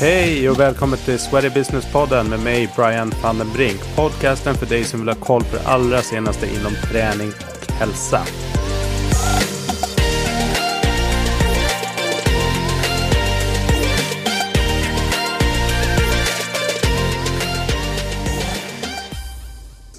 [0.00, 3.96] Hej och välkommen till Sweaty Business-podden med mig Brian van den Brink.
[3.96, 8.20] Podcasten för dig som vill ha koll på det allra senaste inom träning och hälsa.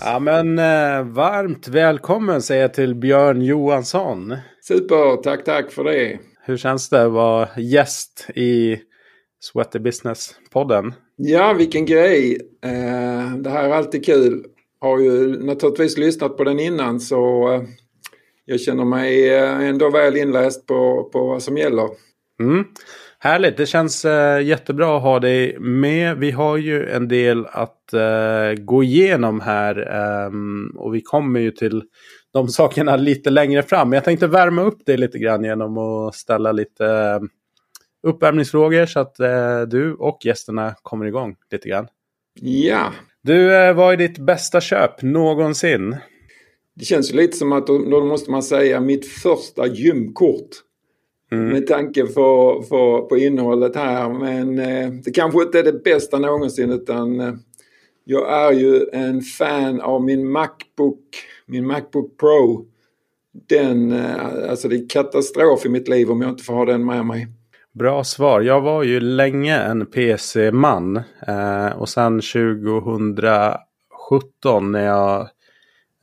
[0.02, 4.36] Ja men eh, varmt välkommen säger jag till Björn Johansson.
[4.62, 6.20] Super, tack tack för det.
[6.46, 8.80] Hur känns det att vara gäst i
[9.40, 10.94] Sweaty Business-podden?
[11.16, 12.38] Ja, vilken grej.
[12.64, 14.46] Eh, det här är alltid kul.
[14.80, 17.62] Har ju naturligtvis lyssnat på den innan så eh,
[18.46, 21.90] jag känner mig eh, ändå väl inläst på, på vad som gäller.
[22.40, 22.66] Mm.
[23.22, 26.18] Härligt, det känns uh, jättebra att ha dig med.
[26.18, 29.92] Vi har ju en del att uh, gå igenom här
[30.28, 31.84] um, och vi kommer ju till
[32.34, 33.94] de sakerna lite längre fram.
[33.94, 37.20] Jag tänkte värma upp dig lite grann genom att ställa lite
[38.08, 39.16] uppvärmningsfrågor så att
[39.70, 41.88] du och gästerna kommer igång lite grann.
[42.42, 42.94] Ja.
[43.22, 45.98] Du, vad är ditt bästa köp någonsin?
[46.76, 50.50] Det känns ju lite som att då, då måste man säga mitt första gymkort.
[51.32, 51.50] Mm.
[51.50, 54.10] Med tanke på, på, på innehållet här.
[54.10, 57.34] Men eh, det kanske inte är det bästa någonsin utan eh,
[58.04, 61.04] jag är ju en fan av min Macbook,
[61.46, 62.66] min Macbook Pro.
[63.50, 66.86] Den, eh, alltså det är katastrof i mitt liv om jag inte får ha den
[66.86, 67.28] med mig.
[67.74, 68.42] Bra svar.
[68.42, 70.98] Jag var ju länge en PC-man.
[71.28, 75.22] Eh, och sen 2017 när jag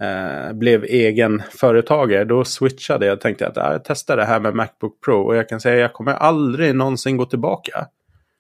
[0.03, 2.25] eh, blev egen företagare.
[2.25, 5.23] Då switchade jag och tänkte att jag testar det här med Macbook Pro.
[5.23, 7.87] Och jag kan säga att jag kommer aldrig någonsin gå tillbaka.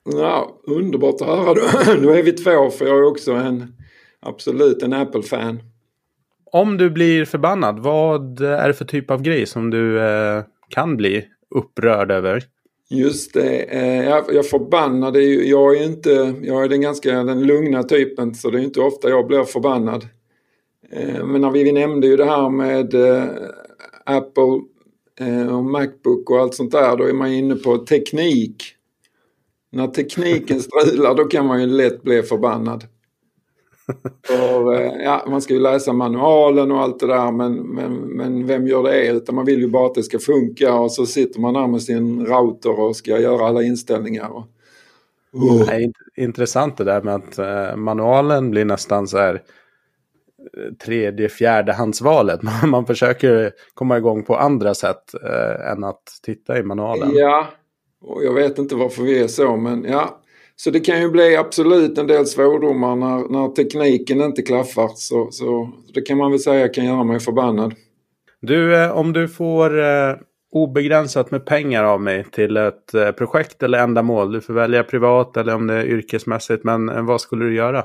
[0.04, 1.54] Ja, underbart att höra.
[2.02, 3.76] Då är vi två för jag är också en
[4.20, 5.60] absolut en Apple-fan.
[6.52, 10.96] Om du blir förbannad, vad är det för typ av grej som du eh, kan
[10.96, 12.42] bli upprörd över?
[12.88, 13.62] Just det.
[13.62, 17.82] Eh, jag, jag förbannad är ju, jag är inte, jag är den ganska den lugna
[17.82, 20.08] typen så det är inte ofta jag blir förbannad.
[20.90, 23.24] Eh, men när vi, vi nämnde ju det här med eh,
[24.04, 24.60] Apple
[25.50, 28.64] och Macbook och allt sånt där, då är man inne på teknik.
[29.72, 32.84] När tekniken strular då kan man ju lätt bli förbannad.
[34.26, 38.66] För, ja, man ska ju läsa manualen och allt det där men, men, men vem
[38.66, 39.08] gör det?
[39.08, 41.82] Utan man vill ju bara att det ska funka och så sitter man där med
[41.82, 44.28] sin router och ska göra alla inställningar.
[44.28, 44.44] Och,
[45.32, 45.66] oh.
[45.66, 49.42] det är intressant det där med att uh, manualen blir nästan så här
[50.84, 52.42] tredje, fjärdehandsvalet.
[52.62, 55.14] Man, man försöker komma igång på andra sätt
[55.72, 57.10] än att titta i manualen.
[57.14, 57.46] Ja,
[58.00, 60.20] och jag vet inte varför vi är så men ja.
[60.56, 64.90] Så det kan ju bli absolut en del svårdomar när, när tekniken inte klaffar.
[64.94, 67.74] Så, så det kan man väl säga kan göra mig förbannad.
[68.40, 70.16] Du, eh, om du får eh,
[70.52, 74.32] obegränsat med pengar av mig till ett eh, projekt eller ändamål.
[74.32, 76.64] Du får välja privat eller om det är yrkesmässigt.
[76.64, 77.84] Men eh, vad skulle du göra?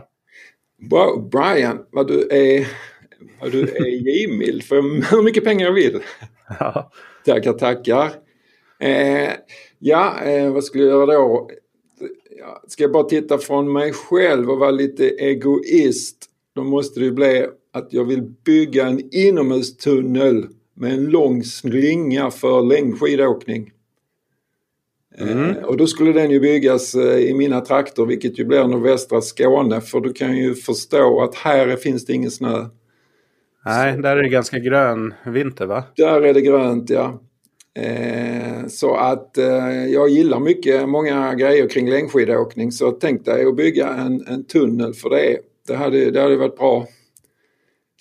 [0.90, 2.68] Wow, Brian, vad du är,
[3.42, 4.76] vad du är givmild för
[5.16, 6.00] hur mycket pengar jag vill.
[6.60, 6.92] Ja.
[7.26, 8.12] Tackar, tackar.
[8.80, 9.30] Eh,
[9.80, 11.50] ja, eh, vad skulle jag göra då?
[12.42, 16.26] Ja, ska jag bara titta från mig själv och vara lite egoist
[16.56, 22.62] då måste det bli att jag vill bygga en inomhustunnel med en lång slinga för
[22.62, 23.72] längdskidåkning.
[25.18, 25.50] Mm.
[25.50, 29.22] Eh, och då skulle den ju byggas eh, i mina trakter vilket ju blir nordvästra
[29.22, 32.66] Skåne för du kan ju förstå att här finns det ingen snö.
[33.66, 35.84] Nej, där är det ganska grön vinter va?
[35.96, 37.22] Där är det grönt ja.
[37.74, 43.56] Eh, så att eh, jag gillar mycket, många grejer kring längdskidåkning så tänk dig att
[43.56, 45.38] bygga en, en tunnel för det.
[45.68, 46.88] Det hade, det hade varit bra.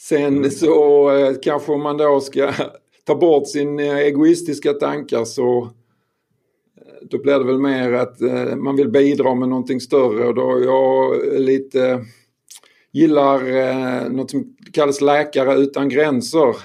[0.01, 0.51] Sen mm.
[0.51, 2.53] så eh, kanske man då ska
[3.05, 5.69] ta bort sin egoistiska tankar så
[7.03, 8.21] då blir det väl mer att
[8.57, 12.05] man vill bidra med någonting större och då jag lite
[12.93, 16.57] gillar något som kallas Läkare utan gränser.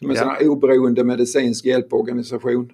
[0.00, 0.36] Som en ja.
[0.38, 2.72] sån oberoende medicinsk hjälporganisation.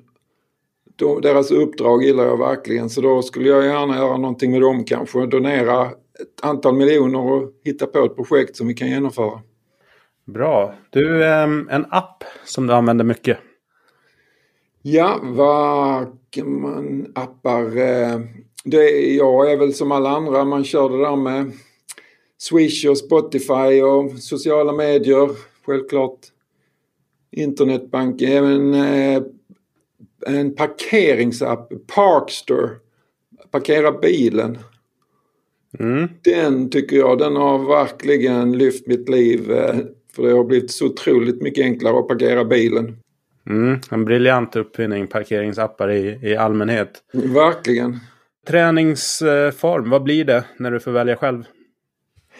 [0.96, 4.84] De, deras uppdrag gillar jag verkligen så då skulle jag gärna göra någonting med dem
[4.84, 5.26] kanske.
[5.26, 5.86] Donera
[6.20, 9.40] ett antal miljoner och hitta på ett projekt som vi kan genomföra.
[10.24, 10.74] Bra.
[10.90, 13.38] Du, ehm, en app som du använder mycket?
[14.82, 17.76] Ja, vad kan man appar?
[17.76, 18.20] Eh,
[18.64, 21.52] det, jag är väl som alla andra, man kör det där med
[22.38, 25.30] Swish och Spotify och sociala medier,
[25.66, 26.18] självklart
[27.36, 29.22] internetbank, även eh,
[30.26, 32.70] en parkeringsapp, Parkster.
[33.50, 34.58] Parkera bilen.
[35.78, 36.08] Mm.
[36.24, 39.50] Den tycker jag, den har verkligen lyft mitt liv.
[39.50, 39.76] Eh,
[40.16, 42.96] för det har blivit så otroligt mycket enklare att parkera bilen.
[43.48, 47.02] Mm, en briljant uppfinning, parkeringsappar i, i allmänhet.
[47.12, 47.98] Verkligen.
[48.46, 51.44] Träningsform, vad blir det när du får välja själv?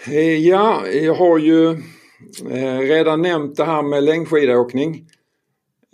[0.06, 1.76] Eh, ja, jag har ju
[2.50, 5.06] eh, redan nämnt det här med längdskidåkning.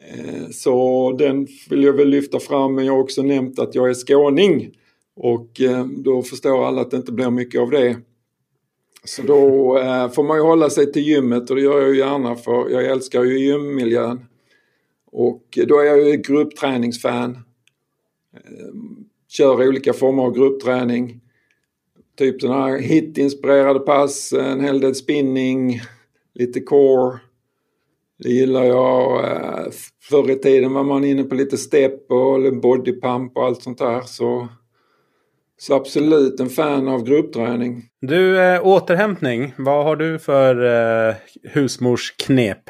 [0.08, 3.90] Eh, så den vill jag väl lyfta fram men jag har också nämnt att jag
[3.90, 4.70] är skåning.
[5.17, 7.96] Och eh, då förstår alla att det inte blir mycket av det.
[9.05, 11.99] Så då eh, får man ju hålla sig till gymmet och det gör jag ju
[11.99, 14.25] gärna för jag älskar ju gymmiljön.
[15.06, 17.38] Och eh, då är jag ju gruppträningsfan.
[19.29, 21.20] Kör olika former av gruppträning.
[22.19, 25.81] Typ sådana här hitinspirerade pass, en hel del spinning,
[26.34, 27.19] lite core.
[28.23, 29.25] Det gillar jag.
[29.25, 29.67] Eh,
[30.11, 34.00] förr i tiden var man inne på lite step och bodypump och allt sånt där.
[34.00, 34.49] Så,
[35.58, 37.84] så absolut en fan av gruppträning.
[38.00, 39.55] Du, äh, återhämtning.
[39.58, 40.64] Vad har du för
[41.08, 42.62] äh, husmorsknep?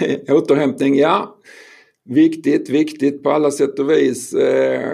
[0.28, 1.36] återhämtning, ja.
[2.04, 4.34] Viktigt, viktigt på alla sätt och vis.
[4.34, 4.92] Eh,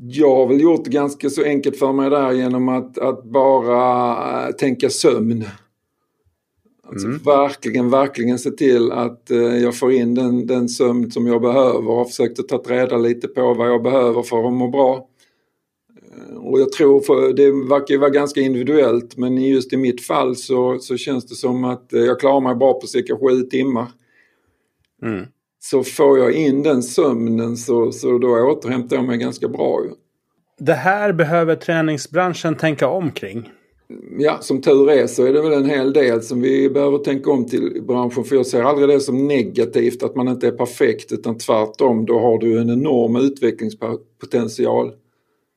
[0.00, 4.52] jag har väl gjort det ganska så enkelt för mig där genom att, att bara
[4.52, 5.44] tänka sömn.
[6.88, 7.18] Alltså mm.
[7.18, 11.88] verkligen, verkligen se till att äh, jag får in den, den sömn som jag behöver
[11.88, 15.08] och har försökt att ta reda lite på vad jag behöver för att må bra.
[16.06, 20.06] Eh, och jag tror, för, det verkar ju vara ganska individuellt men just i mitt
[20.06, 23.86] fall så, så känns det som att jag klarar mig bra på cirka sju timmar.
[25.02, 25.26] Mm
[25.64, 29.80] så får jag in den sömnen så, så då återhämtar jag mig ganska bra.
[30.58, 33.50] Det här behöver träningsbranschen tänka omkring.
[34.18, 37.30] Ja, som tur är så är det väl en hel del som vi behöver tänka
[37.30, 38.24] om till branschen.
[38.24, 42.18] För jag ser aldrig det som negativt att man inte är perfekt utan tvärtom då
[42.18, 44.92] har du en enorm utvecklingspotential.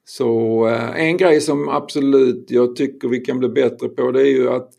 [0.05, 4.31] Så eh, en grej som absolut jag tycker vi kan bli bättre på det är
[4.31, 4.69] ju att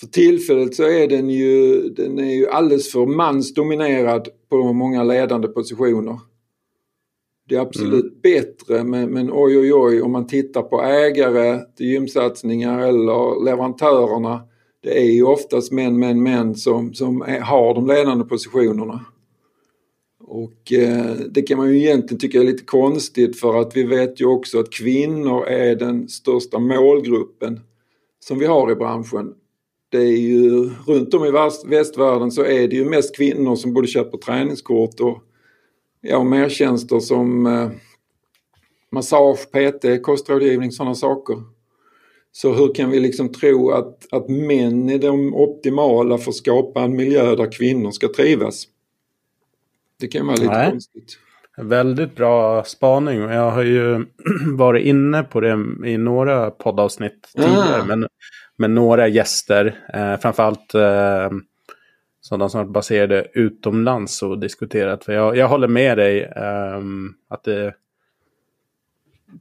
[0.00, 5.48] för tillfället så är den ju, den är ju alldeles för mansdominerad på många ledande
[5.48, 6.18] positioner.
[7.50, 8.20] Det är absolut mm.
[8.22, 14.40] bättre men, men oj oj oj om man tittar på ägare till gymsatsningar eller leverantörerna.
[14.82, 19.04] Det är ju oftast män, män, män som, som är, har de ledande positionerna.
[20.24, 24.20] Och eh, det kan man ju egentligen tycka är lite konstigt för att vi vet
[24.20, 27.60] ju också att kvinnor är den största målgruppen
[28.20, 29.34] som vi har i branschen
[29.90, 31.30] det är ju runt om i
[31.66, 35.18] västvärlden så är det ju mest kvinnor som både köper träningskort och
[36.00, 37.70] ja, mertjänster som eh,
[38.92, 41.36] massage, PT, kostrådgivning, sådana saker.
[42.32, 46.82] Så hur kan vi liksom tro att, att män är de optimala för att skapa
[46.82, 48.64] en miljö där kvinnor ska trivas?
[50.00, 50.70] Det kan vara lite Nej.
[50.70, 51.18] konstigt.
[51.56, 54.06] Väldigt bra spaning och jag har ju
[54.56, 57.82] varit inne på det i några poddavsnitt tidigare.
[57.82, 57.84] Ah.
[57.84, 58.06] Men
[58.60, 59.78] med några gäster.
[59.94, 61.30] Eh, framförallt eh,
[62.20, 65.04] sådana som är baserade utomlands och diskuterat.
[65.04, 66.80] För jag, jag håller med dig eh,
[67.28, 67.74] att det är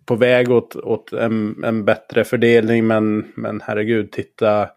[0.05, 2.87] på väg åt, åt en, en, bättre fördelning.
[2.87, 4.69] Men, men herregud, titta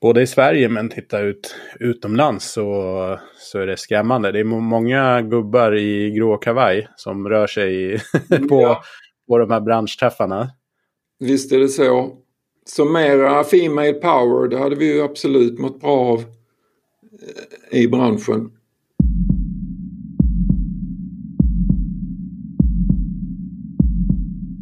[0.00, 4.32] både i Sverige men titta ut utomlands så, så är det skrämmande.
[4.32, 7.98] Det är många gubbar i grå kavaj som rör sig
[8.48, 8.82] på, ja.
[9.28, 10.50] på de här branschträffarna.
[11.18, 12.16] Visst är det så.
[12.66, 16.24] Så mera Female Power, det hade vi ju absolut mått bra av
[17.70, 18.50] i branschen.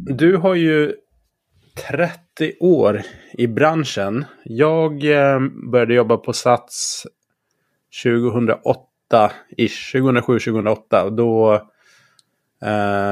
[0.05, 0.93] Du har ju
[1.89, 3.01] 30 år
[3.33, 4.25] i branschen.
[4.43, 5.39] Jag eh,
[5.71, 7.07] började jobba på Sats
[8.05, 11.09] 2008-ish, 2007-2008.
[11.15, 11.53] Då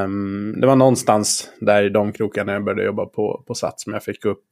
[0.03, 3.93] um, det var någonstans där i de krokarna jag började jobba på, på Sats som
[3.93, 4.43] jag fick upp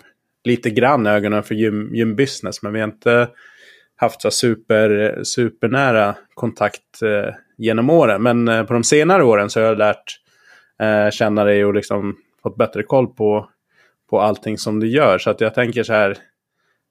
[0.44, 2.62] lite grann ögonen för gym, gymbusiness.
[2.64, 3.30] Men vi har inte
[4.00, 8.24] haft så super, supernära kontakt eh, genom åren.
[8.24, 10.20] Men eh, på de senare åren så har jag lärt
[10.80, 13.50] eh, känna dig och liksom fått bättre koll på,
[14.10, 15.18] på allting som du gör.
[15.18, 16.18] Så att jag tänker så här,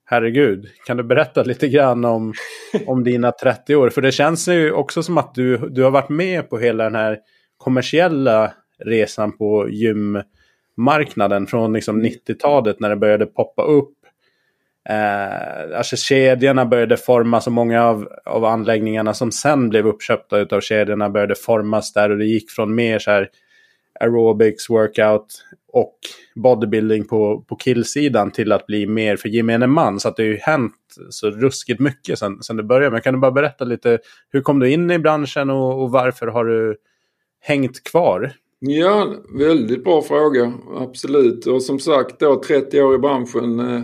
[0.04, 2.32] herregud, kan du berätta lite grann om,
[2.86, 3.90] om dina 30 år?
[3.90, 6.94] För det känns ju också som att du, du har varit med på hela den
[6.94, 7.18] här
[7.56, 8.52] kommersiella
[8.84, 10.22] resan på gym
[10.76, 13.94] marknaden från liksom 90-talet när det började poppa upp.
[14.88, 20.60] Eh, alltså kedjorna började formas och många av, av anläggningarna som sen blev uppköpta av
[20.60, 23.28] kedjorna började formas där och det gick från mer så här
[24.00, 25.98] aerobics, workout och
[26.34, 30.00] bodybuilding på, på killsidan till att bli mer för gemene man.
[30.00, 30.74] Så att det har ju hänt
[31.10, 32.90] så ruskigt mycket sen, sen det började.
[32.90, 33.98] Men kan du bara berätta lite,
[34.32, 36.76] hur kom du in i branschen och, och varför har du
[37.40, 38.32] hängt kvar?
[38.58, 40.52] Ja, väldigt bra fråga.
[40.76, 41.46] Absolut.
[41.46, 43.82] Och som sagt då 30 år i branschen eh,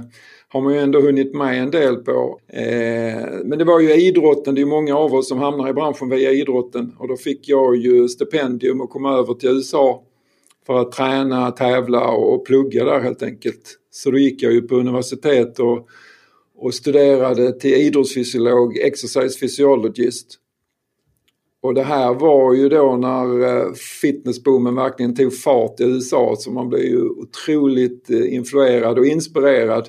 [0.55, 2.41] har man ju ändå hunnit med en del på.
[2.49, 6.09] Eh, men det var ju idrotten, det är många av oss som hamnar i branschen
[6.09, 10.03] via idrotten och då fick jag ju stipendium och kom över till USA
[10.67, 13.79] för att träna, tävla och plugga där helt enkelt.
[13.91, 15.89] Så då gick jag ju på universitet och,
[16.57, 20.39] och studerade till idrottsfysiolog, exercise physiologist.
[21.63, 26.51] Och det här var ju då när eh, fitnessboomen verkligen tog fart i USA så
[26.51, 29.89] man blev ju otroligt eh, influerad och inspirerad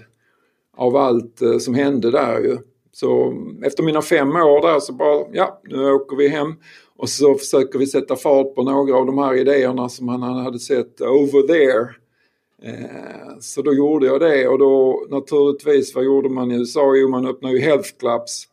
[0.75, 2.57] av allt eh, som hände där ju.
[2.91, 6.53] Så efter mina fem år där så bara, ja nu åker vi hem
[6.97, 10.59] och så försöker vi sätta fart på några av de här idéerna som han hade
[10.59, 11.89] sett over there.
[12.63, 16.95] Eh, så då gjorde jag det och då naturligtvis, vad gjorde man i USA?
[16.95, 18.47] Jo, man öppnade ju health clubs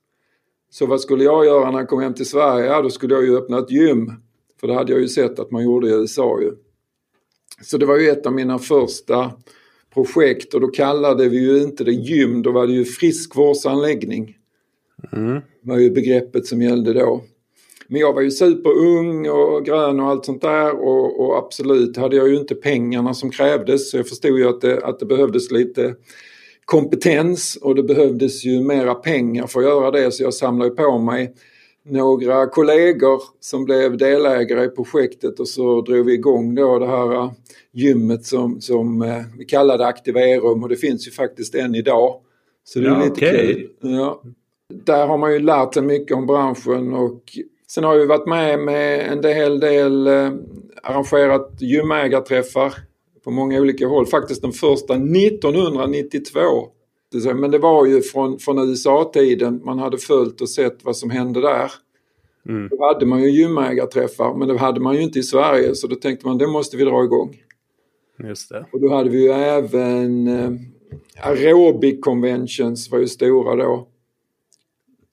[0.73, 2.67] så vad skulle jag göra när jag kom hem till Sverige?
[2.67, 4.12] Ja, då skulle jag ju öppna ett gym.
[4.61, 6.52] För det hade jag ju sett att man gjorde i USA ju.
[7.62, 9.33] Så det var ju ett av mina första
[9.95, 14.37] projekt och då kallade vi ju inte det gym, då var det ju friskvårdsanläggning.
[15.13, 15.35] Mm.
[15.35, 17.23] Det var ju begreppet som gällde då.
[17.89, 22.17] Men jag var ju superung och grön och allt sånt där och, och absolut hade
[22.17, 25.51] jag ju inte pengarna som krävdes så jag förstod ju att det, att det behövdes
[25.51, 25.95] lite
[26.65, 30.99] kompetens och det behövdes ju mera pengar för att göra det så jag samlade på
[30.99, 31.35] mig
[31.85, 37.15] några kollegor som blev delägare i projektet och så drog vi igång då det här
[37.15, 37.33] äh,
[37.73, 42.21] gymmet som, som äh, vi kallade Aktiverum och det finns ju faktiskt än idag.
[42.65, 43.55] Så det är ja, lite okay.
[43.55, 43.71] kul.
[43.81, 44.23] Ja.
[44.85, 47.23] Där har man ju lärt sig mycket om branschen och
[47.71, 50.33] sen har vi varit med med en hel del äh,
[50.83, 52.75] arrangerat gymägarträffar
[53.25, 54.07] på många olika håll.
[54.07, 56.43] Faktiskt den första 1992.
[57.14, 59.61] Men det var ju från, från USA-tiden.
[59.64, 61.73] Man hade följt och sett vad som hände där.
[62.49, 62.69] Mm.
[62.69, 65.97] Då hade man ju gymägarträffar men det hade man ju inte i Sverige så då
[65.97, 67.37] tänkte man det måste vi dra igång.
[68.19, 68.66] Just det.
[68.73, 70.50] Och då hade vi ju även eh,
[71.23, 73.88] aerobic conventions var ju stora då.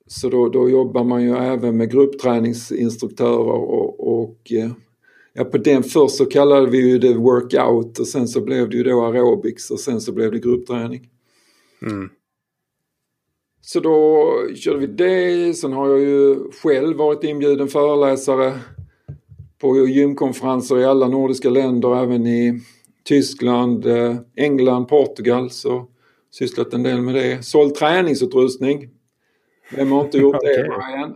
[0.08, 4.72] Så då, då jobbar man ju även med gruppträningsinstruktörer och, och eh,
[5.34, 8.78] Ja, på den först så kallade vi ju det workout och sen så blev det
[8.78, 11.10] ju då aerobics och sen så blev det gruppträning.
[11.82, 12.10] Mm.
[13.62, 15.54] Så då körde vi det.
[15.54, 18.54] Sen har jag ju själv varit inbjuden föreläsare
[19.62, 22.62] på gymkonferenser i alla nordiska länder, även i
[23.04, 25.50] Tyskland, eh, England, Portugal.
[25.50, 25.88] Så
[26.32, 27.46] sysslat en del med det.
[27.46, 28.90] Sålt träningsutrustning.
[29.76, 31.16] Vem har inte gjort det, Brian?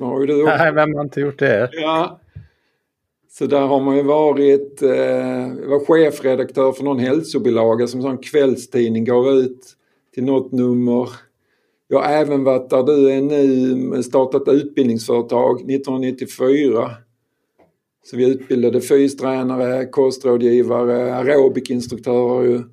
[0.00, 0.56] Har ju du också.
[0.56, 1.68] Nej, vem har inte gjort det?
[1.72, 2.20] Ja.
[3.30, 9.04] Så där har man ju varit, eh, var chefredaktör för någon hälsobilaga som en kvällstidning
[9.04, 9.76] gav ut
[10.14, 11.08] till något nummer.
[11.88, 16.90] Jag har även varit där du är nu, startat utbildningsföretag 1994.
[18.04, 22.64] Så vi utbildade fystränare, kostrådgivare, aerobikinstruktörer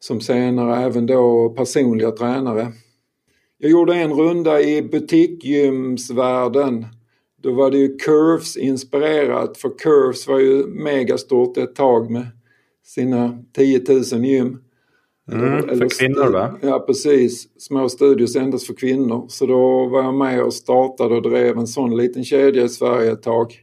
[0.00, 2.72] som senare även då personliga tränare.
[3.58, 6.86] Jag gjorde en runda i butikgymsvärlden
[7.42, 12.26] då var det ju Curves inspirerat för Curves var ju megastort ett tag med
[12.84, 14.62] sina 10 000 gym.
[15.32, 16.58] Mm, för kvinnor va?
[16.60, 17.48] Ja precis.
[17.62, 19.26] Små studios endast för kvinnor.
[19.28, 23.12] Så då var jag med och startade och drev en sån liten kedja i Sverige
[23.12, 23.60] ett tag.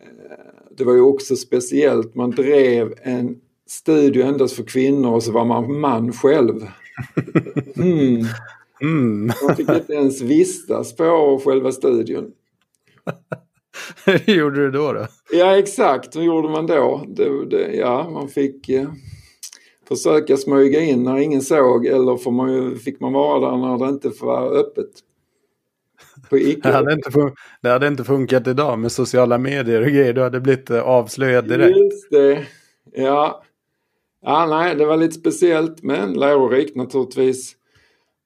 [0.00, 2.14] Eh, det var ju också speciellt.
[2.14, 3.36] Man drev en
[3.66, 6.60] studio endast för kvinnor och så var man man själv.
[7.76, 8.24] Mm.
[8.80, 9.26] Mm.
[9.46, 12.32] Man fick inte ens vistas på själva studion.
[14.04, 14.92] Hur gjorde du då?
[14.92, 15.06] då?
[15.32, 17.04] Ja exakt, hur gjorde man då?
[17.08, 18.88] Det, det, ja, man fick eh,
[19.88, 23.92] försöka smyga in när ingen såg eller får man, fick man vara där när det
[23.92, 24.90] inte var öppet.
[26.62, 27.10] Det hade, inte
[27.62, 30.12] det hade inte funkat idag med sociala medier och grejer.
[30.12, 31.76] Du hade blivit eh, avslöjad direkt.
[31.76, 32.46] Just det.
[32.92, 33.42] Ja.
[34.22, 37.56] ja, nej, det var lite speciellt men lärorikt naturligtvis.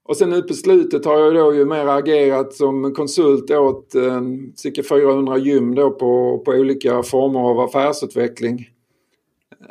[0.04, 4.22] Och sen nu på slutet har jag då ju mer agerat som konsult åt eh,
[4.56, 8.68] cirka 400 gym då på, på olika former av affärsutveckling.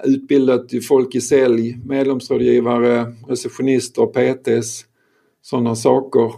[0.04, 4.86] Utbildat folk i sälj, medlemsrådgivare, receptionister, PTs,
[5.42, 6.32] sådana saker.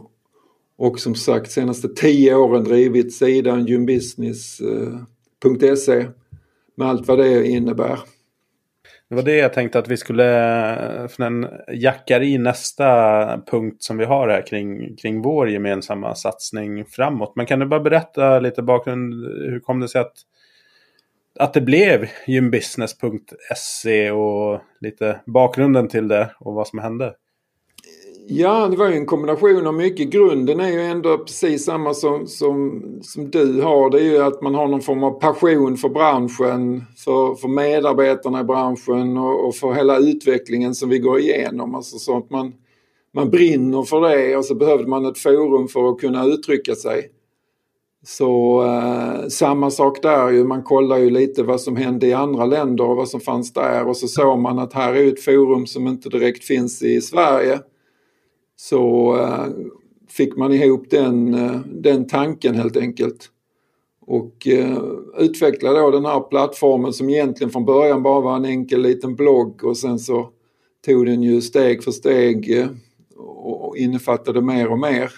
[0.77, 6.05] Och som sagt senaste tio åren drivit sidan gymbusiness.se
[6.75, 7.99] med allt vad det innebär.
[9.09, 10.39] Det var det jag tänkte att vi skulle,
[10.73, 16.15] eh, för den jackar i nästa punkt som vi har här kring, kring vår gemensamma
[16.15, 17.33] satsning framåt.
[17.35, 20.13] Men kan du bara berätta lite bakgrund, hur kom det sig att,
[21.39, 27.13] att det blev gymbusiness.se och lite bakgrunden till det och vad som hände?
[28.27, 30.09] Ja, det var ju en kombination av mycket.
[30.09, 33.89] Grunden är ju ändå precis samma som, som, som du har.
[33.89, 38.41] Det är ju att man har någon form av passion för branschen, för, för medarbetarna
[38.41, 41.75] i branschen och, och för hela utvecklingen som vi går igenom.
[41.75, 42.53] Alltså så att man,
[43.13, 47.11] man brinner för det och så behövde man ett forum för att kunna uttrycka sig.
[48.05, 52.45] Så eh, samma sak där ju, man kollar ju lite vad som hände i andra
[52.45, 55.67] länder och vad som fanns där och så såg man att här är ett forum
[55.67, 57.59] som inte direkt finns i Sverige.
[58.55, 59.47] Så eh,
[60.09, 63.29] fick man ihop den, eh, den tanken helt enkelt.
[64.01, 64.83] Och eh,
[65.17, 69.63] utvecklade då den här plattformen som egentligen från början bara var en enkel liten blogg
[69.63, 70.29] och sen så
[70.85, 72.67] tog den ju steg för steg eh,
[73.17, 75.11] och innefattade mer och mer.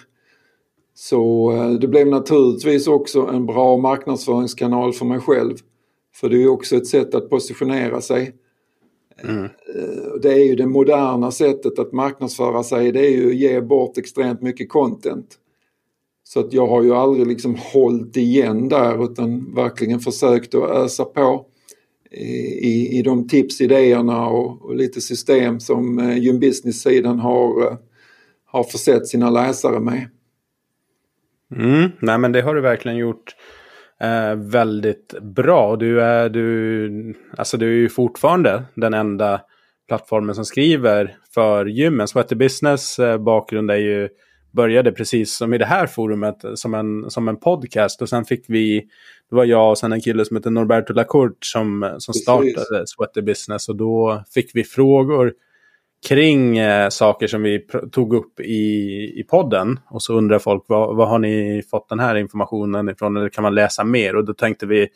[0.94, 5.56] Så eh, det blev naturligtvis också en bra marknadsföringskanal för mig själv.
[6.14, 8.34] För det är ju också ett sätt att positionera sig.
[9.24, 9.44] Mm.
[9.44, 13.60] Eh, det är ju det moderna sättet att marknadsföra sig, det är ju att ge
[13.60, 15.38] bort extremt mycket content.
[16.24, 21.04] Så att jag har ju aldrig liksom hållit igen där utan verkligen försökt att ösa
[21.04, 21.46] på
[22.10, 27.78] i, i de tips, idéerna och, och lite system som eh, Gymbusiness-sidan har,
[28.44, 30.08] har försett sina läsare med.
[31.56, 33.36] Mm, nej men det har du verkligen gjort
[34.00, 35.76] eh, väldigt bra.
[35.76, 39.40] Du är, du, alltså du är ju fortfarande den enda
[39.88, 42.08] plattformen som skriver för gymmen.
[42.08, 44.08] Sweaty Business eh, bakgrund är ju,
[44.52, 48.44] började precis som i det här forumet som en, som en podcast och sen fick
[48.48, 48.80] vi,
[49.30, 53.22] det var jag och sen en kille som heter Norberto Lacourt som, som startade Sweaty
[53.22, 55.32] Business och då fick vi frågor
[56.08, 58.62] kring eh, saker som vi tog upp i,
[59.20, 59.80] i podden.
[59.90, 63.16] Och så undrar folk, vad, vad har ni fått den här informationen ifrån?
[63.16, 64.16] Eller kan man läsa mer?
[64.16, 64.88] Och då tänkte vi,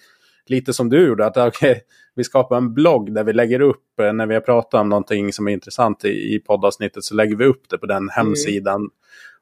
[0.46, 1.74] lite som du gjorde, att okay,
[2.14, 5.32] vi skapar en blogg där vi lägger upp, eh, när vi har pratat om någonting
[5.32, 8.10] som är intressant i, i poddavsnittet, så lägger vi upp det på den mm.
[8.12, 8.80] hemsidan.
[8.80, 8.90] Mm.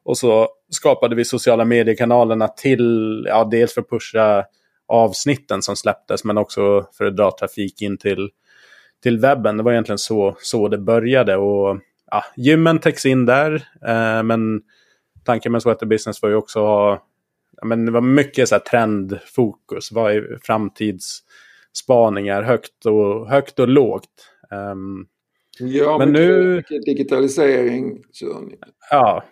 [0.04, 4.44] Och så skapade vi sociala mediekanalerna till, ja, dels för att pusha
[4.88, 8.30] avsnitten som släpptes, men också för att dra trafik in till
[9.04, 9.56] till webben.
[9.56, 11.37] Det var egentligen så, så det började.
[11.37, 11.78] Och
[12.11, 13.54] ja, Gymmen täcks in där.
[13.87, 14.62] Eh, men
[15.25, 17.06] tanken med Sweater Business var ju också att ha
[17.56, 19.92] ja, men det var mycket så trendfokus.
[19.92, 24.31] Vad är framtidsspaningar högt och, högt och lågt.
[24.50, 25.07] Um,
[25.59, 26.62] ja, men nu...
[26.87, 28.02] digitalisering.
[28.90, 29.24] Ja,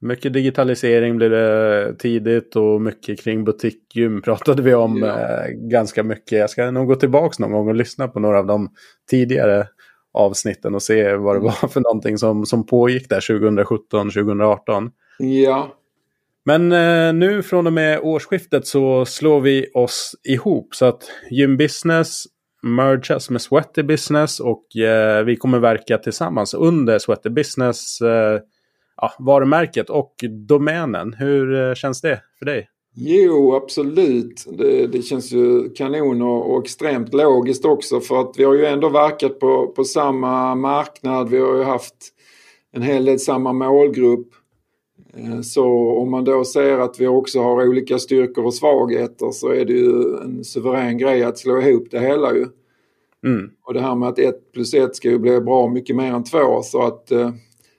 [0.00, 5.06] mycket digitalisering blir det tidigt och mycket kring butikgym pratade vi om ja.
[5.06, 6.38] eh, ganska mycket.
[6.38, 8.70] Jag ska nog gå tillbaka någon gång och lyssna på några av de
[9.10, 9.66] tidigare
[10.12, 11.52] avsnitten och se vad det mm.
[11.60, 14.90] var för någonting som, som pågick där 2017, 2018.
[15.18, 15.74] Ja.
[16.44, 21.56] Men eh, nu från och med årsskiftet så slår vi oss ihop så att Gym
[21.56, 22.24] Business
[22.62, 28.40] mergas med Sweaty Business och eh, vi kommer verka tillsammans under Sweaty Business eh,
[28.96, 30.14] ja, varumärket och
[30.48, 31.14] domänen.
[31.18, 32.68] Hur eh, känns det för dig?
[32.96, 34.46] Jo, absolut.
[34.58, 38.66] Det, det känns ju kanon och, och, extremt logiskt också för att vi har ju
[38.66, 41.28] ändå verkat på, på samma marknad.
[41.28, 41.94] Vi har ju haft
[42.72, 44.28] en hel del samma målgrupp.
[45.16, 49.48] Eh, så om man då ser att vi också har olika styrkor och svagheter så
[49.48, 52.46] är det ju en suverän grej att slå ihop det hela ju.
[53.26, 53.50] Mm.
[53.62, 56.24] Och det här med att ett plus ett ska ju bli bra mycket mer än
[56.24, 57.30] två så att eh,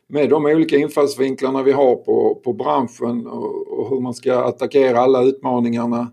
[0.07, 4.99] med de olika infallsvinklarna vi har på, på branschen och, och hur man ska attackera
[4.99, 6.11] alla utmaningarna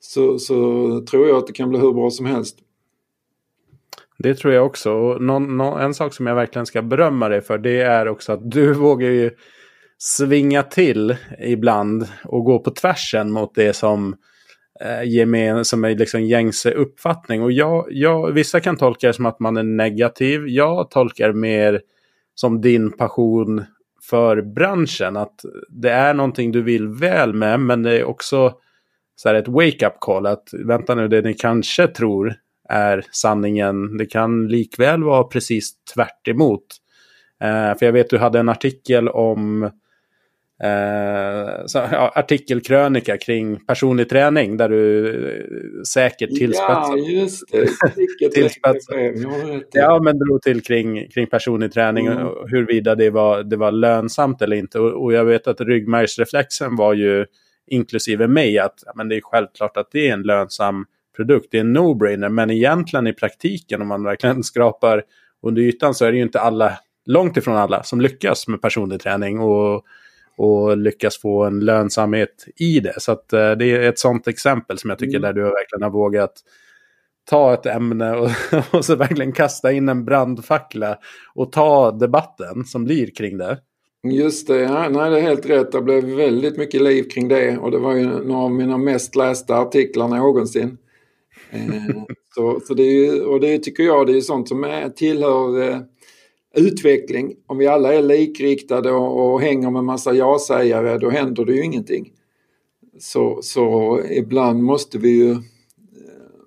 [0.00, 0.54] så, så,
[1.10, 2.58] tror jag att det kan bli hur bra som helst.
[4.18, 4.92] Det tror jag också.
[4.92, 8.32] Och någon, någon, en sak som jag verkligen ska berömma dig för det är också
[8.32, 9.30] att du vågar ju
[9.98, 14.16] svinga till ibland och gå på tvärsen mot det som
[14.80, 17.42] eh, gemen, som är liksom gängse uppfattning.
[17.42, 20.48] Och jag, jag, vissa kan tolka det som att man är negativ.
[20.48, 21.80] Jag tolkar mer
[22.34, 23.64] som din passion
[24.02, 25.16] för branschen.
[25.16, 28.54] Att det är någonting du vill väl med men det är också
[29.16, 30.26] så här ett wake-up call.
[30.26, 32.34] Att vänta nu, det ni kanske tror
[32.68, 33.96] är sanningen.
[33.96, 36.66] Det kan likväl vara precis tvärt emot.
[37.40, 39.70] Eh, för jag vet du hade en artikel om
[40.62, 46.96] eh, så, ja, artikelkrönika kring personlig träning där du eh, säkert tillspetsar.
[46.96, 48.30] Ja, just det.
[48.34, 48.96] tillspetsar.
[49.72, 52.26] ja, men drog till kring, kring personlig träning mm.
[52.26, 54.78] och huruvida det var, det var lönsamt eller inte.
[54.78, 57.26] Och, och jag vet att ryggmärgsreflexen var ju
[57.66, 60.86] inklusive mig att men det är självklart att det är en lönsam
[61.16, 61.48] produkt.
[61.50, 62.28] Det är en no-brainer.
[62.28, 65.02] Men egentligen i praktiken om man verkligen skrapar
[65.42, 69.00] under ytan så är det ju inte alla, långt ifrån alla, som lyckas med personlig
[69.00, 69.40] träning.
[69.40, 69.84] Och
[70.36, 72.94] och lyckas få en lönsamhet i det.
[72.98, 75.22] Så att, eh, det är ett sånt exempel som jag tycker mm.
[75.22, 76.32] där du verkligen har vågat
[77.30, 78.30] ta ett ämne och,
[78.74, 80.98] och så verkligen kasta in en brandfackla
[81.34, 83.58] och ta debatten som blir kring det.
[84.12, 85.72] Just det, ja, nej, det är helt rätt.
[85.72, 89.16] Det blev väldigt mycket liv kring det och det var ju några av mina mest
[89.16, 90.78] lästa artiklar någonsin.
[91.50, 91.96] Eh,
[92.34, 95.62] så, så det är ju, och det tycker jag det är sånt som är, tillhör
[95.62, 95.78] eh,
[96.54, 97.34] utveckling.
[97.46, 101.64] Om vi alla är likriktade och, och hänger med massa ja-sägare då händer det ju
[101.64, 102.12] ingenting.
[102.98, 105.38] så, så ibland måste vi ju eh,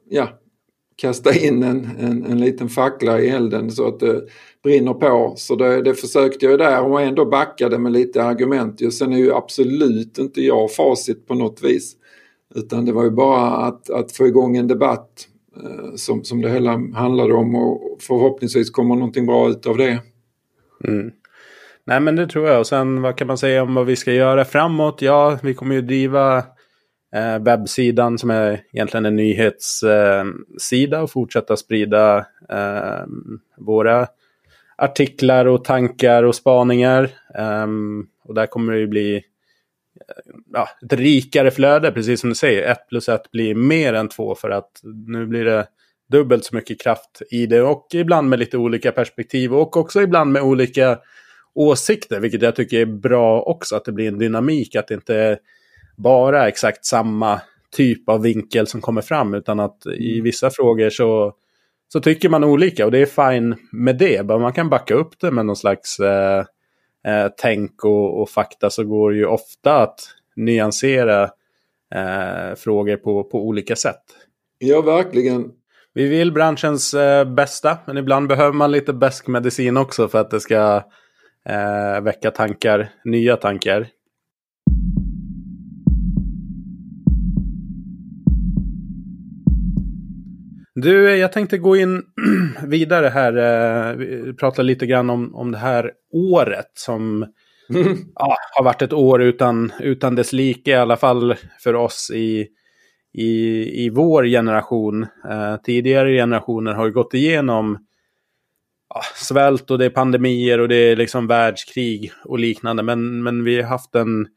[0.09, 0.29] ja,
[0.95, 4.21] kasta in en, en, en liten fackla i elden så att det
[4.63, 5.33] brinner på.
[5.37, 8.93] Så det, det försökte jag där och ändå backade med lite argument.
[8.93, 11.95] Sen är ju absolut inte jag facit på något vis.
[12.55, 15.27] Utan det var ju bara att, att få igång en debatt
[15.63, 19.99] Eh, som, som det hela handlade om och förhoppningsvis kommer någonting bra ut av det.
[20.83, 21.11] Mm.
[21.85, 22.59] Nej men det tror jag.
[22.59, 25.01] Och sen vad kan man säga om vad vi ska göra framåt?
[25.01, 26.37] Ja, vi kommer ju driva
[27.15, 32.17] eh, webbsidan som är egentligen en nyhetssida eh, och fortsätta sprida
[32.49, 33.05] eh,
[33.57, 34.07] våra
[34.77, 37.09] artiklar och tankar och spaningar.
[37.37, 39.23] Ehm, och där kommer det ju bli
[40.53, 42.71] ja, ett rikare flöde, precis som du säger.
[42.71, 44.71] Ett plus ett blir mer än två för att
[45.07, 45.67] nu blir det
[46.11, 50.31] dubbelt så mycket kraft i det och ibland med lite olika perspektiv och också ibland
[50.31, 50.99] med olika
[51.55, 55.39] åsikter, vilket jag tycker är bra också, att det blir en dynamik, att det inte
[55.97, 57.41] bara exakt samma
[57.71, 60.23] typ av vinkel som kommer fram, utan att i mm.
[60.23, 61.33] vissa frågor så
[61.87, 64.25] så tycker man olika och det är fine med det.
[64.25, 66.45] Men man kan backa upp det med någon slags eh,
[67.07, 69.99] eh, tänk och, och, fakta så går det ju ofta att
[70.35, 71.23] nyansera
[71.95, 74.03] eh, frågor på, på olika sätt.
[74.59, 75.51] Ja, verkligen.
[75.93, 80.31] Vi vill branschens eh, bästa, men ibland behöver man lite bäsk medicin också för att
[80.31, 80.83] det ska
[81.49, 83.87] eh, väcka tankar, nya tankar.
[90.81, 92.03] Du, jag tänkte gå in
[92.63, 93.37] vidare här.
[93.37, 97.25] Eh, prata lite grann om, om det här året som
[97.69, 97.97] mm.
[98.15, 102.47] ja, har varit ett år utan, utan dess like, i alla fall för oss i,
[103.13, 103.33] i,
[103.85, 105.03] i vår generation.
[105.29, 107.85] Eh, tidigare generationer har ju gått igenom
[108.89, 112.83] ja, svält och det är pandemier och det är liksom världskrig och liknande.
[112.83, 114.27] Men, men vi har haft en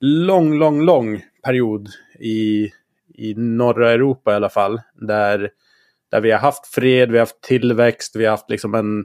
[0.00, 1.88] lång, lång, lång period
[2.20, 2.70] i,
[3.14, 4.80] i norra Europa i alla fall.
[4.94, 5.50] Där
[6.10, 9.04] där vi har haft fred, vi har haft tillväxt, vi har haft liksom en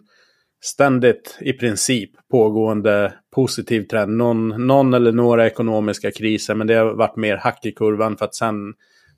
[0.62, 4.17] ständigt i princip pågående positiv trend.
[4.17, 8.25] Någon, någon eller några ekonomiska kriser, men det har varit mer hack i kurvan för
[8.25, 8.73] att sen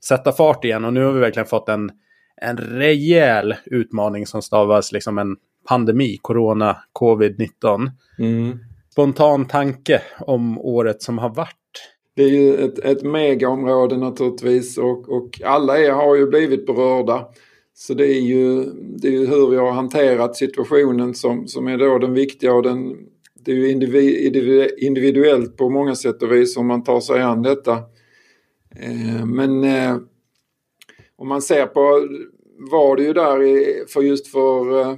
[0.06, 0.86] sätta fart igen.
[0.86, 1.92] Och nu har vi verkligen fått en,
[2.42, 5.36] en rejäl utmaning som stavas liksom en
[5.68, 7.92] pandemi, corona, covid-19.
[8.20, 8.60] Mm.
[8.92, 11.56] Spontan tanke om året som har varit.
[12.16, 17.28] Det är ju ett, ett megaområde naturligtvis och, och alla är, har ju blivit berörda.
[17.74, 21.78] Så det är ju, det är ju hur vi har hanterat situationen som, som är
[21.78, 22.98] då den viktiga och den,
[23.46, 23.70] det är ju
[24.78, 27.74] individuellt på många sätt och vis om man tar sig an detta.
[28.76, 29.98] Eh, men eh,
[31.16, 32.08] om man ser på,
[32.72, 33.38] var det ju där
[33.88, 34.98] för just för eh,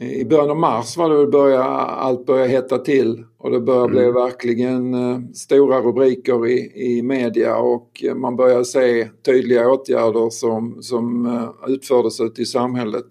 [0.00, 3.84] i början av mars var det väl börja, allt började hetta till och det började
[3.84, 3.96] mm.
[3.96, 10.82] bli verkligen eh, stora rubriker i, i media och man började se tydliga åtgärder som,
[10.82, 13.06] som eh, utfördes ute i samhället.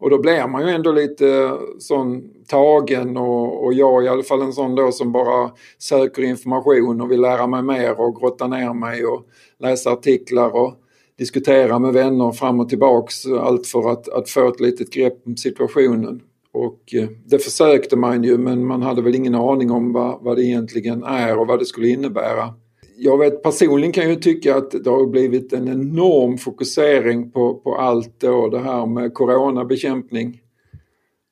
[0.00, 4.42] Och då blir man ju ändå lite sån tagen och, och jag i alla fall
[4.42, 8.74] en sån då som bara söker information och vill lära mig mer och grotta ner
[8.74, 9.26] mig och
[9.58, 10.74] läsa artiklar och
[11.18, 13.26] diskutera med vänner fram och tillbaks.
[13.26, 16.22] Allt för att, att få ett litet grepp om situationen.
[16.56, 20.36] Och eh, det försökte man ju men man hade väl ingen aning om vad, vad
[20.36, 22.54] det egentligen är och vad det skulle innebära.
[22.96, 27.74] Jag vet personligen kan ju tycka att det har blivit en enorm fokusering på, på
[27.74, 30.40] allt då det här med coronabekämpning.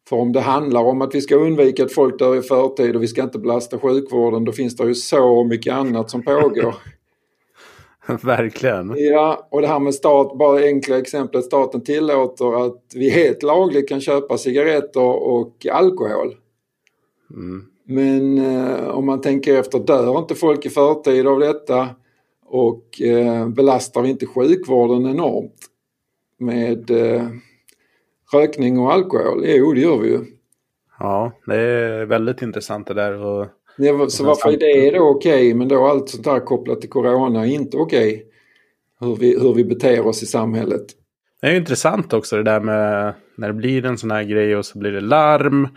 [0.08, 3.02] För om det handlar om att vi ska undvika att folk dör i förtid och
[3.02, 6.74] vi ska inte belasta sjukvården då finns det ju så mycket annat som pågår.
[8.22, 8.94] Verkligen.
[8.96, 13.88] Ja, och det här med stat, bara enkla exemplet, staten tillåter att vi helt lagligt
[13.88, 16.34] kan köpa cigaretter och alkohol.
[17.30, 17.64] Mm.
[17.86, 21.88] Men eh, om man tänker efter, dör inte folk i förtid av detta
[22.46, 25.58] och eh, belastar vi inte sjukvården enormt
[26.38, 27.28] med eh,
[28.32, 29.42] rökning och alkohol?
[29.46, 30.20] Jo, det gör vi ju.
[30.98, 33.24] Ja, det är väldigt intressant det där.
[33.24, 36.80] Och Ja, så varför är det då okej okay, men då allt sånt här kopplat
[36.80, 38.14] till corona är inte okej?
[38.14, 38.24] Okay,
[39.00, 40.84] hur, vi, hur vi beter oss i samhället.
[41.40, 44.56] Det är ju intressant också det där med när det blir en sån här grej
[44.56, 45.68] och så blir det larm.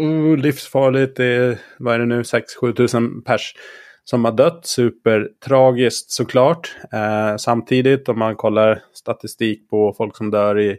[0.00, 3.54] Uh, livsfarligt, det är, vad är det nu, 6-7 tusen pers
[4.10, 4.66] som har dött.
[4.66, 6.76] Supertragiskt såklart.
[6.92, 10.76] Eh, samtidigt om man kollar statistik på folk som dör i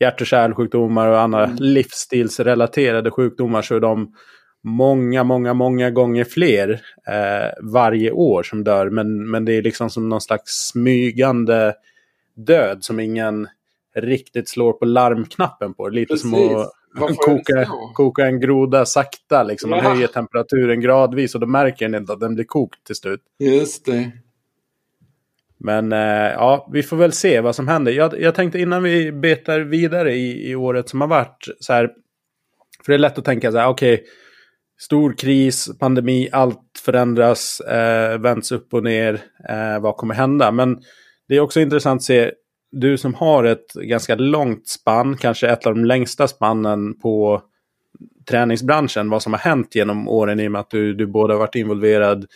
[0.00, 1.56] hjärt och kärlsjukdomar och andra mm.
[1.60, 4.14] livsstilsrelaterade sjukdomar så är de
[4.62, 6.70] många, många, många gånger fler
[7.06, 8.90] eh, varje år som dör.
[8.90, 11.74] Men, men det är liksom som någon slags smygande
[12.34, 13.48] död som ingen
[13.96, 15.88] riktigt slår på larmknappen på.
[15.88, 16.30] Lite Precis.
[16.30, 16.66] som
[17.04, 19.42] att koka, koka en groda sakta.
[19.42, 19.70] Liksom.
[19.70, 19.90] Man ja.
[19.90, 23.20] höjer temperaturen gradvis och då märker den inte att den blir kokt till slut.
[23.38, 24.10] Just det.
[25.58, 27.92] Men eh, ja, vi får väl se vad som händer.
[27.92, 31.90] Jag, jag tänkte innan vi betar vidare i, i året som har varit så här.
[32.84, 33.94] För det är lätt att tänka så här, okej.
[33.94, 34.06] Okay,
[34.82, 39.20] stor kris, pandemi, allt förändras, eh, vänds upp och ner.
[39.48, 40.50] Eh, vad kommer hända?
[40.50, 40.78] Men
[41.28, 42.32] det är också intressant att se,
[42.72, 47.42] du som har ett ganska långt spann, kanske ett av de längsta spannen på
[48.28, 51.38] träningsbranschen, vad som har hänt genom åren i och med att du, du både har
[51.38, 52.26] varit involverad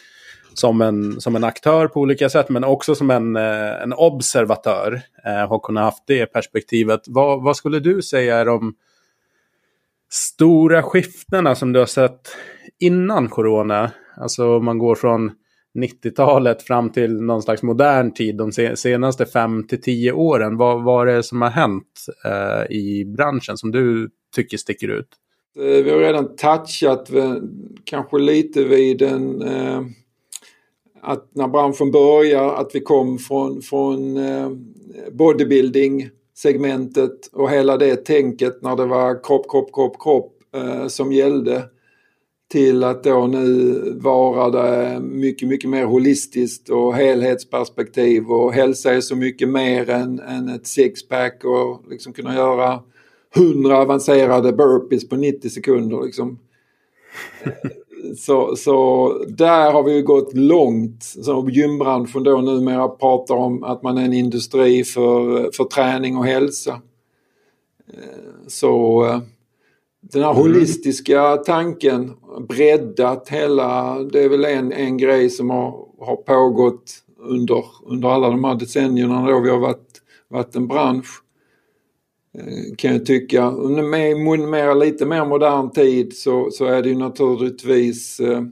[0.54, 5.00] som en, som en aktör på olika sätt, men också som en, eh, en observatör.
[5.26, 7.00] Eh, har kunnat haft det perspektivet.
[7.06, 8.74] Vad, vad skulle du säga är de
[10.14, 12.20] stora skiftena som du har sett
[12.80, 13.90] innan corona?
[14.16, 15.30] Alltså om man går från
[15.78, 20.56] 90-talet fram till någon slags modern tid de senaste 5 till 10 åren.
[20.56, 25.08] Vad, vad är det som har hänt eh, i branschen som du tycker sticker ut?
[25.58, 27.10] Eh, vi har redan touchat
[27.84, 29.80] kanske lite vid en eh,
[31.04, 34.50] att när branschen börjar att vi kom från, från eh,
[35.12, 41.12] bodybuilding segmentet och hela det tänket när det var kropp, kropp, kropp, kropp eh, som
[41.12, 41.62] gällde
[42.50, 49.00] till att då nu vara det mycket, mycket mer holistiskt och helhetsperspektiv och hälsa är
[49.00, 52.82] så mycket mer än, än ett sixpack och liksom kunna göra
[53.34, 56.02] hundra avancerade burpees på 90 sekunder.
[56.02, 56.38] Liksom.
[58.16, 61.04] Så, så där har vi gått långt.
[61.04, 66.26] Så gymbranschen då numera pratar om att man är en industri för, för träning och
[66.26, 66.80] hälsa.
[67.92, 69.20] Eh, så eh,
[70.12, 70.42] den här mm.
[70.42, 72.12] holistiska tanken,
[72.48, 78.30] breddat hela, det är väl en, en grej som har, har pågått under, under alla
[78.30, 81.23] de här decennierna då vi har varit, varit en bransch.
[82.38, 83.50] Eh, kan jag tycka.
[83.50, 84.16] Med,
[84.48, 88.42] med lite mer modern tid så, så är det ju naturligtvis eh,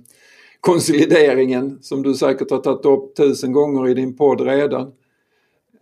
[0.60, 4.92] konsolideringen som du säkert har tagit upp tusen gånger i din podd redan.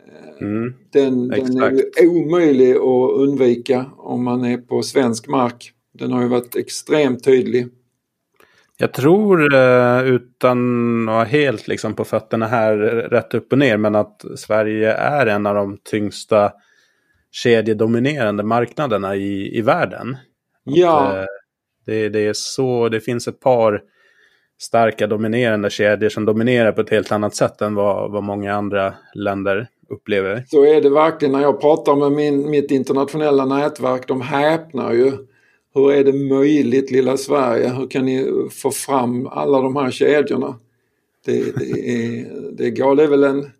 [0.08, 5.72] Eh, mm, den, den är ju omöjlig att undvika om man är på svensk mark.
[5.92, 7.68] Den har ju varit extremt tydlig.
[8.76, 9.54] Jag tror,
[10.04, 12.76] utan att vara helt liksom på fötterna här
[13.10, 16.52] rätt upp och ner, men att Sverige är en av de tyngsta
[17.30, 20.16] kedjedominerande marknaderna i, i världen.
[20.64, 21.00] Ja.
[21.00, 21.24] Att, eh,
[21.86, 23.82] det, det, är så, det finns ett par
[24.60, 28.94] starka dominerande kedjor som dominerar på ett helt annat sätt än vad, vad många andra
[29.14, 30.44] länder upplever.
[30.46, 34.08] Så är det verkligen när jag pratar med min, mitt internationella nätverk.
[34.08, 35.12] De häpnar ju.
[35.74, 37.68] Hur är det möjligt lilla Sverige?
[37.68, 40.58] Hur kan ni få fram alla de här kedjorna?
[41.26, 43.50] Det, det, är, det, är, det är väl en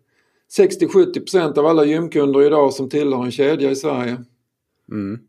[0.57, 4.17] 60-70 av alla gymkunder idag som tillhör en kedja i Sverige.
[4.91, 5.19] Mm.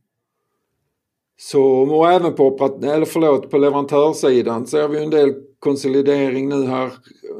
[1.36, 6.90] Så, och även på, eller förlåt, på leverantörssidan ser vi en del konsolidering nu här.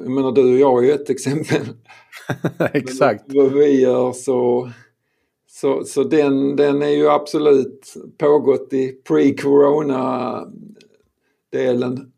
[0.03, 1.67] Jag menar du och jag är ju ett exempel.
[2.73, 3.25] Exakt.
[3.27, 4.71] Vad vi gör så,
[5.47, 10.47] så, så den, den är ju absolut pågått i pre-corona
[11.53, 12.13] delen.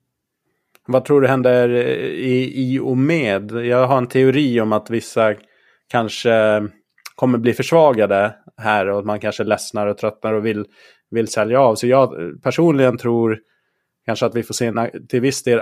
[0.87, 1.69] Vad tror du händer
[2.13, 3.51] i, i och med?
[3.51, 5.35] Jag har en teori om att vissa
[5.95, 6.63] kanske
[7.15, 10.65] kommer bli försvagade här och man kanske ledsnar och tröttnar och vill,
[11.11, 11.75] vill sälja av.
[11.75, 13.39] Så jag personligen tror
[14.07, 15.61] kanske att vi får se en till viss del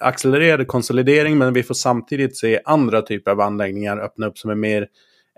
[0.00, 4.54] accelererad konsolidering men vi får samtidigt se andra typer av anläggningar öppna upp som är
[4.54, 4.86] mer,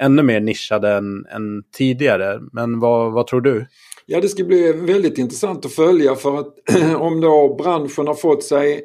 [0.01, 2.40] ännu mer nischade än, än tidigare.
[2.53, 3.66] Men vad, vad tror du?
[4.07, 6.55] Ja, det ska bli väldigt intressant att följa för att
[6.96, 8.85] om då branschen har fått sig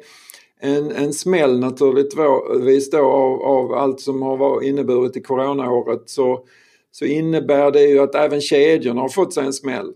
[0.64, 6.44] en, en smäll naturligtvis då av, av allt som har inneburit i coronaåret så,
[6.90, 9.92] så innebär det ju att även kedjorna har fått sig en smäll.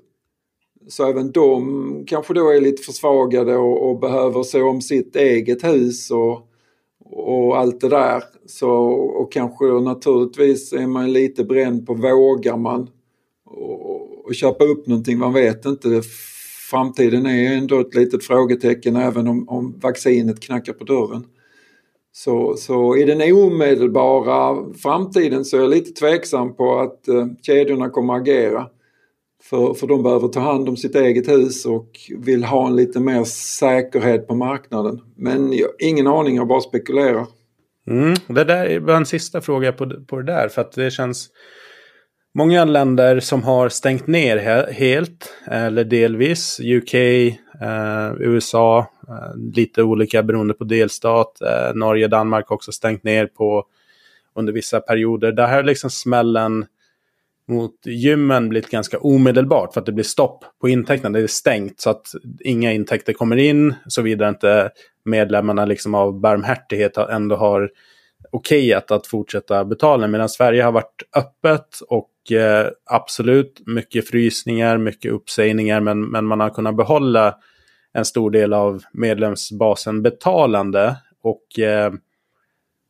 [0.89, 5.65] Så även de kanske då är lite försvagade och, och behöver se om sitt eget
[5.65, 6.49] hus och,
[7.05, 8.23] och allt det där.
[8.47, 12.91] Så, och kanske naturligtvis är man lite bränd på vågar man
[13.45, 16.03] och, och köpa upp någonting, man vet inte
[16.71, 21.25] framtiden är ändå ett litet frågetecken även om, om vaccinet knackar på dörren.
[22.13, 27.91] Så, så i den omedelbara framtiden så är jag lite tveksam på att eh, kedjorna
[27.91, 28.67] kommer att agera.
[29.43, 33.01] För, för de behöver ta hand om sitt eget hus och vill ha en lite
[33.01, 35.01] mer säkerhet på marknaden.
[35.17, 37.27] Men jag, ingen aning, jag bara spekulerar.
[37.87, 41.29] Mm, det där var en sista fråga på, på det där för att det känns
[42.37, 46.61] Många länder som har stängt ner he helt eller delvis.
[46.61, 51.41] UK, eh, USA, eh, lite olika beroende på delstat.
[51.41, 53.65] Eh, Norge, Danmark också stängt ner på
[54.35, 55.33] under vissa perioder.
[55.33, 56.67] Det här är liksom smällen
[57.49, 61.19] mot gymmen blivit ganska omedelbart för att det blir stopp på intäkterna.
[61.19, 62.07] Det är stängt så att
[62.41, 64.71] inga intäkter kommer in såvida inte
[65.05, 67.71] medlemmarna liksom av barmhärtighet ändå har
[68.31, 70.07] okejat att fortsätta betala.
[70.07, 76.41] Medan Sverige har varit öppet och eh, absolut mycket frysningar, mycket uppsägningar men, men man
[76.41, 77.37] har kunnat behålla
[77.93, 80.97] en stor del av medlemsbasen betalande.
[81.23, 81.93] Och eh,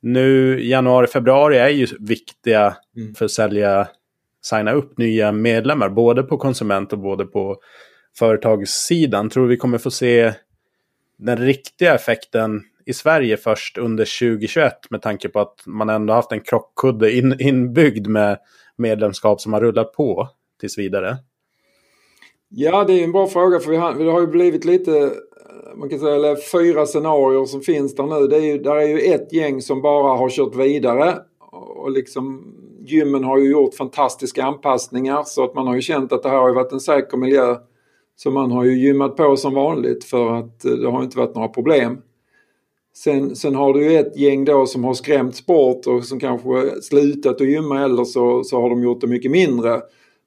[0.02, 3.14] nu januari, februari är ju viktiga mm.
[3.14, 3.88] för att sälja,
[4.42, 5.88] signa upp nya medlemmar.
[5.88, 7.56] Både på konsument och både på
[8.18, 9.30] företagssidan.
[9.30, 10.32] Tror vi kommer få se
[11.18, 16.32] den riktiga effekten i Sverige först under 2021 med tanke på att man ändå haft
[16.32, 18.38] en krockkudde in, inbyggd med
[18.76, 20.28] medlemskap som har rullat på
[20.60, 21.16] tills vidare?
[22.48, 25.76] Ja, det är en bra fråga för vi har, det har ju blivit lite, eh,
[25.76, 28.26] man kan säga, eller fyra scenarier som finns där nu.
[28.26, 31.18] Det är ju, där är ju ett gäng som bara har kört vidare
[31.52, 32.54] och liksom
[32.86, 36.36] gymmen har ju gjort fantastiska anpassningar så att man har ju känt att det här
[36.36, 37.56] har varit en säker miljö.
[38.16, 41.34] Så man har ju gymmat på som vanligt för att eh, det har inte varit
[41.34, 42.02] några problem.
[42.96, 46.82] Sen, sen har du ju ett gäng då som har skrämts bort och som kanske
[46.82, 49.80] slutat att gymma eller så, så har de gjort det mycket mindre.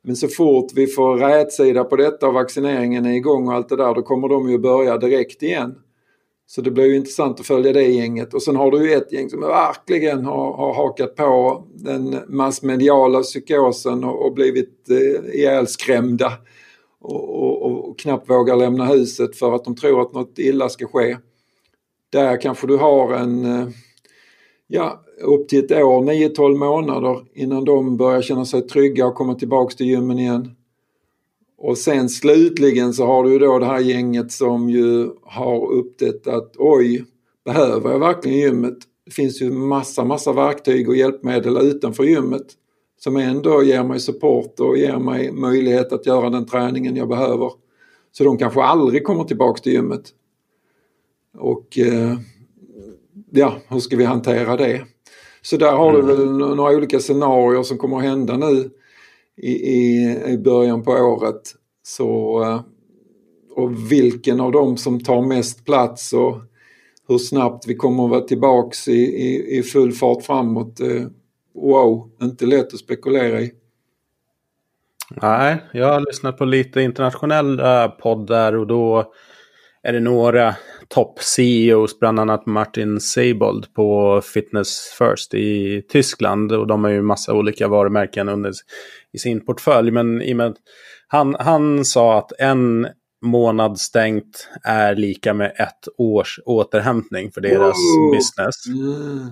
[0.04, 3.76] Men så fort vi får rätsida på detta och vaccineringen är igång och allt det
[3.76, 5.76] där då kommer de ju börja direkt igen.
[6.48, 8.34] Så det blir ju intressant att följa det gänget.
[8.34, 13.22] Och sen har du ju ett gäng som verkligen har, har hakat på den massmediala
[13.22, 16.32] psykosen och, och blivit eh, ihjälskrämda.
[17.02, 20.88] Och, och, och knappt vågar lämna huset för att de tror att något illa ska
[20.88, 21.18] ske.
[22.10, 23.68] Där kanske du har en, eh,
[24.68, 29.36] ja, upp till ett år, 9-12 månader innan de börjar känna sig trygga och komma
[29.36, 30.52] tillbaks till gymmen igen.
[31.58, 36.28] Och sen slutligen så har du ju då det här gänget som ju har upptäckt
[36.28, 37.06] att oj,
[37.46, 38.78] behöver jag verkligen gymmet?
[39.06, 42.46] Det finns ju massa, massa verktyg och hjälpmedel utanför gymmet
[43.00, 47.52] som ändå ger mig support och ger mig möjlighet att göra den träningen jag behöver.
[48.12, 50.14] Så de kanske aldrig kommer tillbaks till gymmet.
[51.38, 52.18] Och eh,
[53.32, 54.86] ja, hur ska vi hantera det?
[55.42, 56.08] Så där har du mm.
[56.08, 58.70] väl några olika scenarier som kommer att hända nu
[59.38, 61.42] i, i, i början på året.
[61.84, 62.62] Så, eh,
[63.56, 66.38] och vilken av dem som tar mest plats och
[67.08, 70.80] hur snabbt vi kommer att vara tillbaks i, i, i full fart framåt.
[70.80, 71.06] Eh,
[71.54, 73.52] wow, inte lätt att spekulera i.
[75.22, 79.14] Nej, jag har lyssnat på lite internationella poddar och då
[79.84, 80.56] är det några
[80.96, 86.52] topp-CEOs, bland annat Martin Seibold på Fitness First i Tyskland.
[86.52, 88.52] Och de har ju massa olika varumärken under
[89.14, 89.92] i sin portfölj.
[89.92, 90.56] Men i med,
[91.08, 92.88] han, han sa att en
[93.22, 98.16] månad stängt är lika med ett års återhämtning för deras oh.
[98.16, 98.56] business.
[98.68, 99.30] Mm.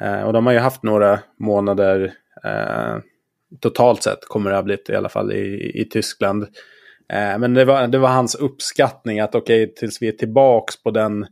[0.00, 2.12] Eh, och de har ju haft några månader
[2.44, 2.98] eh,
[3.60, 6.46] totalt sett kommer det ha blivit i alla fall i, i Tyskland.
[7.08, 10.72] Eh, men det var, det var hans uppskattning att okej, okay, tills vi är tillbaka
[10.84, 11.26] på den,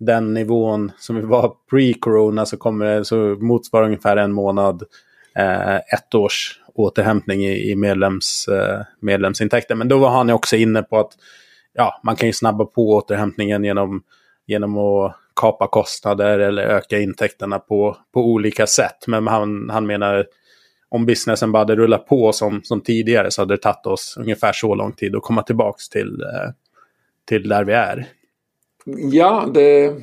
[0.00, 4.82] den nivån som vi var pre-corona så kommer det så motsvara ungefär en månad
[5.36, 9.74] eh, ett års återhämtning i, i medlems, eh, medlemsintäkter.
[9.74, 11.12] Men då var han också inne på att
[11.72, 14.02] ja, man kan ju snabba på återhämtningen genom,
[14.46, 19.06] genom att kapa kostnader eller öka intäkterna på, på olika sätt.
[19.06, 20.26] Men han, han menar
[20.94, 24.52] om businessen bara hade rullat på som, som tidigare så hade det tagit oss ungefär
[24.52, 26.52] så lång tid att komma tillbaka till, eh,
[27.28, 28.08] till där vi är.
[29.12, 29.94] Ja, det,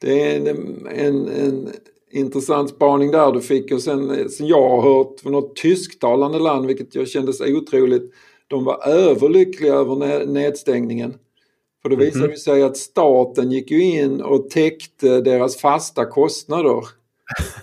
[0.00, 1.68] det är en, en, en
[2.12, 6.66] intressant spaning där du fick och sen, sen jag har hört från något tysktalande land,
[6.66, 8.12] vilket jag kändes otroligt,
[8.48, 11.14] de var överlyckliga över nedstängningen.
[11.82, 12.38] För det visade mm -hmm.
[12.38, 16.84] sig att staten gick ju in och täckte deras fasta kostnader.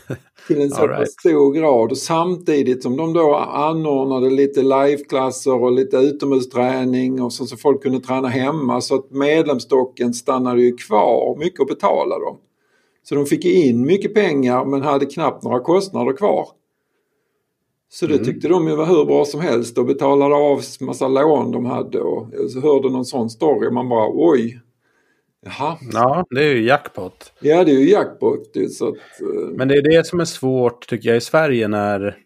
[0.47, 1.11] till en så right.
[1.11, 7.45] stor grad och samtidigt som de då anordnade lite liveklasser och lite utomhusträning och så,
[7.45, 12.37] så folk kunde träna hemma så att medlemsstocken stannade ju kvar mycket att betala dem.
[13.03, 16.47] Så de fick in mycket pengar men hade knappt några kostnader kvar.
[17.89, 18.25] Så det mm.
[18.25, 22.01] tyckte de ju var hur bra som helst och betalade av massa lån de hade
[22.01, 24.61] och jag hörde någon sån story och man bara oj,
[25.45, 25.77] Jaha.
[25.93, 27.33] Ja, det är ju jackpot.
[27.39, 28.57] Ja, det är ju jackpot.
[28.71, 29.49] Så att, uh...
[29.55, 32.17] Men det är det som är svårt tycker jag i Sverige när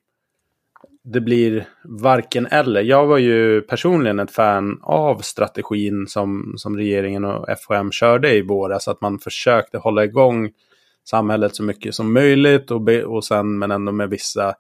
[1.03, 2.82] det blir varken eller.
[2.82, 8.41] Jag var ju personligen ett fan av strategin som, som regeringen och FHM körde i
[8.41, 8.88] våras.
[8.88, 10.51] Att man försökte hålla igång
[11.03, 14.55] samhället så mycket som möjligt och, be, och sen men ändå med vissa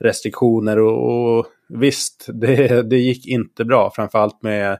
[0.00, 0.78] restriktioner.
[0.78, 3.90] Och, och visst, det, det gick inte bra.
[3.94, 4.78] Framförallt med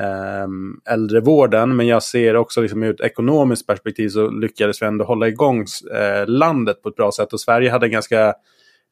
[0.00, 1.76] Ehm, äldrevården.
[1.76, 5.64] Men jag ser också liksom ur ett ekonomiskt perspektiv så lyckades vi ändå hålla igång
[5.94, 7.32] eh, landet på ett bra sätt.
[7.32, 8.34] Och Sverige hade en ganska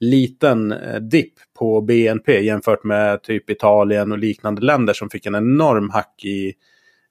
[0.00, 5.34] liten eh, dipp på BNP jämfört med typ Italien och liknande länder som fick en
[5.34, 6.55] enorm hack i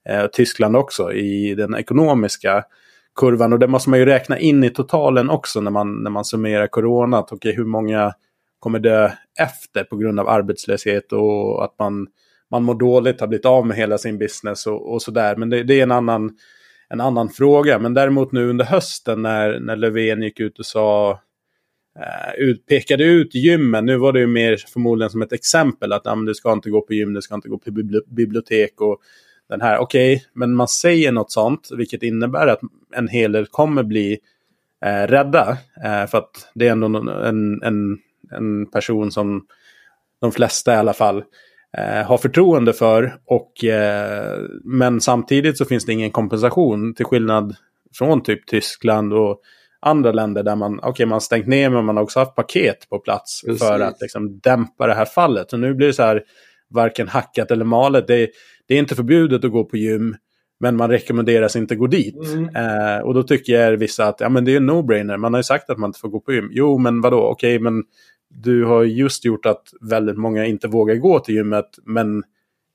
[0.08, 2.64] eh, Tyskland också i den ekonomiska
[3.20, 3.52] kurvan.
[3.52, 6.66] Och det måste man ju räkna in i totalen också när man, när man summerar
[6.66, 7.20] corona.
[7.30, 8.12] Okay, hur många
[8.58, 12.06] kommer dö efter på grund av arbetslöshet och att man,
[12.52, 15.36] man mår dåligt, har blivit av med hela sin business och, och sådär.
[15.36, 16.36] Men det, det, är en annan,
[16.88, 17.78] en annan fråga.
[17.78, 21.18] Men däremot nu under hösten när, när Löfven gick ut och sa
[21.98, 23.86] Uh, ut, pekade ut gymmen.
[23.86, 26.80] Nu var det ju mer förmodligen som ett exempel att ah, du ska inte gå
[26.80, 27.70] på gym, du ska inte gå på
[28.06, 29.00] bibliotek och
[29.48, 29.78] den här.
[29.78, 32.60] Okej, okay, men man säger något sånt, vilket innebär att
[32.94, 34.18] en hel del kommer bli
[34.86, 35.50] uh, rädda.
[35.84, 37.98] Uh, för att det är ändå en, en,
[38.30, 39.46] en person som
[40.20, 41.24] de flesta i alla fall
[42.06, 43.14] har förtroende för.
[43.26, 43.52] Och,
[44.64, 47.56] men samtidigt så finns det ingen kompensation till skillnad
[47.98, 49.40] från typ Tyskland och
[49.82, 52.98] andra länder där man, okay, man stängt ner men man har också haft paket på
[52.98, 53.68] plats Precis.
[53.68, 55.50] för att liksom, dämpa det här fallet.
[55.50, 56.22] Så nu blir det så här,
[56.70, 58.06] varken hackat eller malet.
[58.06, 58.30] Det,
[58.68, 60.16] det är inte förbjudet att gå på gym,
[60.60, 62.16] men man rekommenderas inte gå dit.
[62.34, 62.56] Mm.
[62.56, 65.16] Eh, och då tycker vissa att ja, men det är en no-brainer.
[65.16, 66.48] Man har ju sagt att man inte får gå på gym.
[66.52, 67.82] Jo, men vadå, okej, men
[68.34, 72.22] du har just gjort att väldigt många inte vågar gå till gymmet, men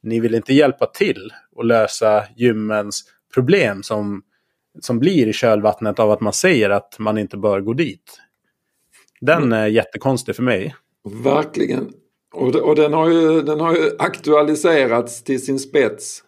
[0.03, 3.03] ni vill inte hjälpa till att lösa gymmens
[3.33, 4.23] problem som
[4.81, 8.19] som blir i kölvattnet av att man säger att man inte bör gå dit.
[9.21, 9.53] Den mm.
[9.53, 10.75] är jättekonstig för mig.
[11.23, 11.93] Verkligen.
[12.33, 16.23] Och, och den, har ju, den har ju aktualiserats till sin spets.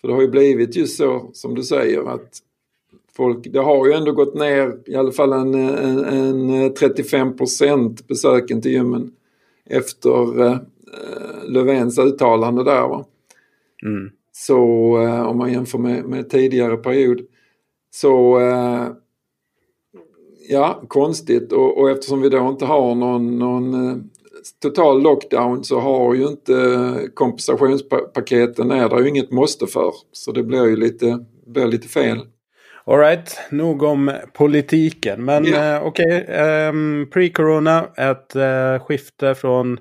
[0.00, 2.38] För det har ju blivit just så som du säger att
[3.18, 8.08] folk, det har ju ändå gått ner i alla fall en, en, en 35 procent
[8.08, 9.12] besöken till gymmen
[9.66, 10.56] efter eh,
[11.44, 12.88] Löfvens uttalande där.
[12.88, 13.04] Va?
[13.82, 14.10] Mm.
[14.32, 14.56] Så
[15.02, 17.20] eh, om man jämför med, med tidigare period.
[17.90, 18.88] Så eh,
[20.48, 23.96] ja, konstigt och, och, eftersom vi då inte har någon, någon eh,
[24.62, 29.92] total lockdown så har ju inte kompensationspaketen är det ju inget måste för.
[30.12, 32.18] Så det blir ju lite, blir lite fel.
[32.90, 35.24] Alright, nog om politiken.
[35.24, 35.76] Men yeah.
[35.76, 36.72] eh, okej, okay, eh,
[37.12, 39.78] pre-corona, ett eh, skifte från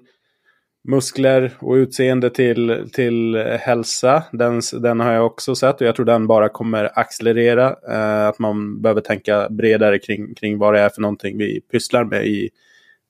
[0.88, 4.24] muskler och utseende till, till hälsa.
[4.32, 7.76] Den, den har jag också sett och jag tror den bara kommer accelerera.
[7.90, 12.04] Eh, att man behöver tänka bredare kring, kring vad det är för någonting vi pysslar
[12.04, 12.50] med i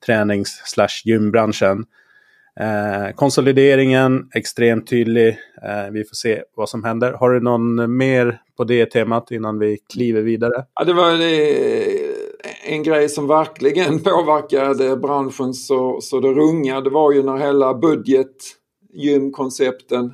[0.05, 1.85] tränings slash gymbranschen.
[2.59, 5.37] Eh, konsolideringen, extremt tydlig.
[5.63, 7.13] Eh, vi får se vad som händer.
[7.13, 10.65] Har du någon mer på det temat innan vi kliver vidare?
[10.73, 11.11] Ja, det var
[12.65, 16.81] en grej som verkligen påverkade branschen så, så det runga.
[16.81, 20.13] Det var ju när hela budgetgymkoncepten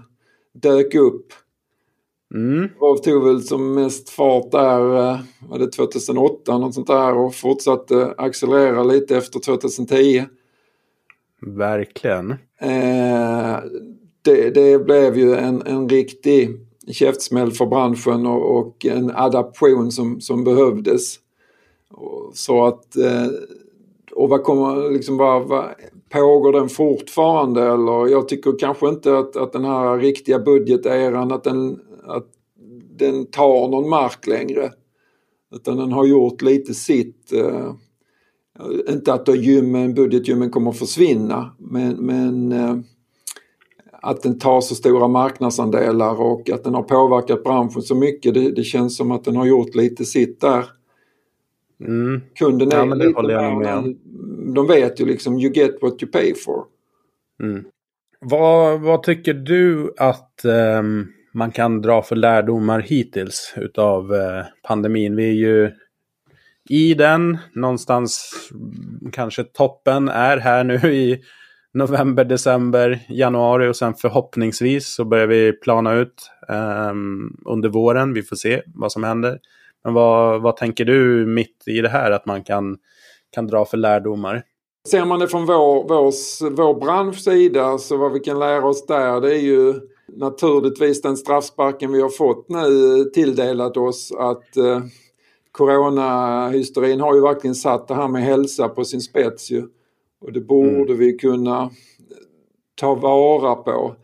[0.53, 1.25] dök upp.
[2.33, 2.61] Mm.
[2.61, 5.19] Det tog väl som mest fart där, eh,
[5.49, 10.25] var det 2008 något sånt där och fortsatte accelerera lite efter 2010.
[11.47, 12.31] Verkligen.
[12.61, 13.57] Eh,
[14.21, 16.49] det, det, blev ju en, en riktig
[16.91, 21.15] käftsmäll för branschen och, och en adaption som, som behövdes.
[22.33, 23.27] Så att, eh,
[24.11, 25.65] och vad kommer, liksom vad, vad,
[26.09, 31.43] pågår den fortfarande eller jag tycker kanske inte att, att den här riktiga budgeteran att
[31.43, 32.27] den, att
[32.95, 34.71] den tar någon mark längre.
[35.55, 37.33] Utan den har gjort lite sitt.
[37.33, 37.73] Eh,
[38.89, 42.75] inte att gymmen, budgetgymmen kommer att försvinna men, men eh,
[44.03, 48.33] att den tar så stora marknadsandelar och att den har påverkat branschen så mycket.
[48.33, 50.65] Det, det känns som att den har gjort lite sitt där.
[51.79, 52.21] Mm.
[52.35, 53.95] Kunden är ja, men det lite jag med
[54.55, 56.63] De vet ju liksom you get what you pay for.
[57.43, 57.63] Mm.
[58.19, 60.41] Vad, vad tycker du att
[60.79, 65.15] um, man kan dra för lärdomar hittills utav uh, pandemin?
[65.15, 65.71] Vi är ju
[66.69, 68.33] i den, någonstans
[69.11, 71.21] kanske toppen är här nu i
[71.73, 76.31] november, december, januari och sen förhoppningsvis så börjar vi plana ut
[76.89, 78.13] um, under våren.
[78.13, 79.39] Vi får se vad som händer.
[79.83, 82.77] Men vad, vad tänker du mitt i det här att man kan,
[83.31, 84.43] kan dra för lärdomar?
[84.89, 88.85] Ser man det från vår, vår, vår branschs sida så vad vi kan lära oss
[88.85, 89.73] där det är ju
[90.15, 94.79] naturligtvis den straffsparken vi har fått nu tilldelat oss att eh,
[95.53, 99.63] coronahysterin har ju verkligen satt det här med hälsa på sin spets ju.
[100.21, 100.97] Och det borde mm.
[100.97, 101.71] vi kunna
[102.75, 103.95] ta vara på.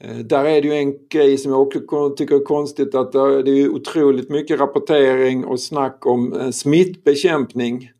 [0.00, 3.18] Eh, där är det ju en grej som jag också tycker är konstigt att det
[3.50, 7.90] är otroligt mycket rapportering och snack om eh, smittbekämpning.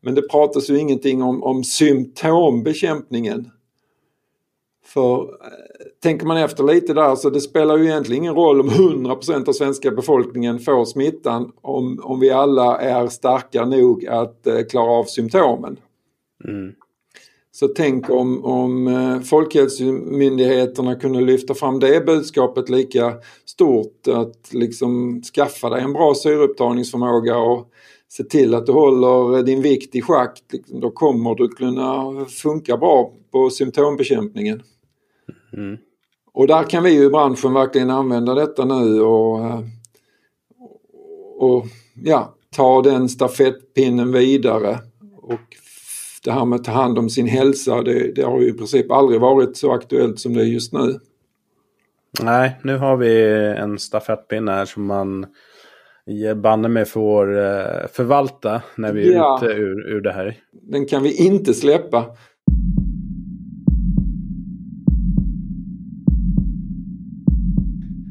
[0.00, 3.50] Men det pratas ju ingenting om, om symptombekämpningen.
[4.92, 5.26] För eh,
[6.02, 9.52] tänker man efter lite där så det spelar ju egentligen ingen roll om 100% av
[9.52, 15.76] svenska befolkningen får smittan om, om vi alla är starka nog att klara av symptomen.
[16.44, 16.72] Mm.
[17.52, 23.14] Så tänk om, om eh, Folkhälsomyndigheterna kunde lyfta fram det budskapet lika
[23.44, 24.08] stort.
[24.08, 27.68] Att liksom skaffa dig en bra syreupptagningsförmåga och
[28.08, 30.42] se till att du håller din vikt i schack.
[30.66, 34.62] Då kommer du kunna funka bra på symptombekämpningen.
[35.52, 35.78] Mm.
[36.32, 39.60] Och där kan vi ju i branschen verkligen använda detta nu och, eh,
[41.38, 44.78] och ja, ta den stafettpinnen vidare.
[45.16, 45.40] Och
[46.24, 48.90] det här med att ta hand om sin hälsa, det, det har ju i princip
[48.90, 50.98] aldrig varit så aktuellt som det är just nu.
[52.22, 53.22] Nej, nu har vi
[53.58, 55.26] en stafettpinne här som man
[56.36, 60.36] banne mig får eh, förvalta när vi är ja, ute ur, ur det här.
[60.52, 62.04] Den kan vi inte släppa.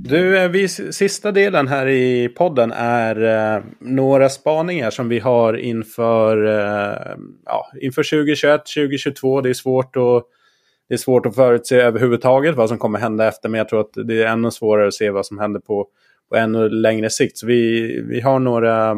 [0.09, 3.23] Du, eh, vi, sista delen här i podden är
[3.55, 9.41] eh, några spaningar som vi har inför, eh, ja, inför 2021, 2022.
[9.41, 10.23] Det är svårt att
[10.87, 14.07] det är svårt att förutse överhuvudtaget vad som kommer hända efter, men jag tror att
[14.07, 15.87] det är ännu svårare att se vad som händer på,
[16.29, 17.37] på ännu längre sikt.
[17.37, 18.95] Så vi, vi har några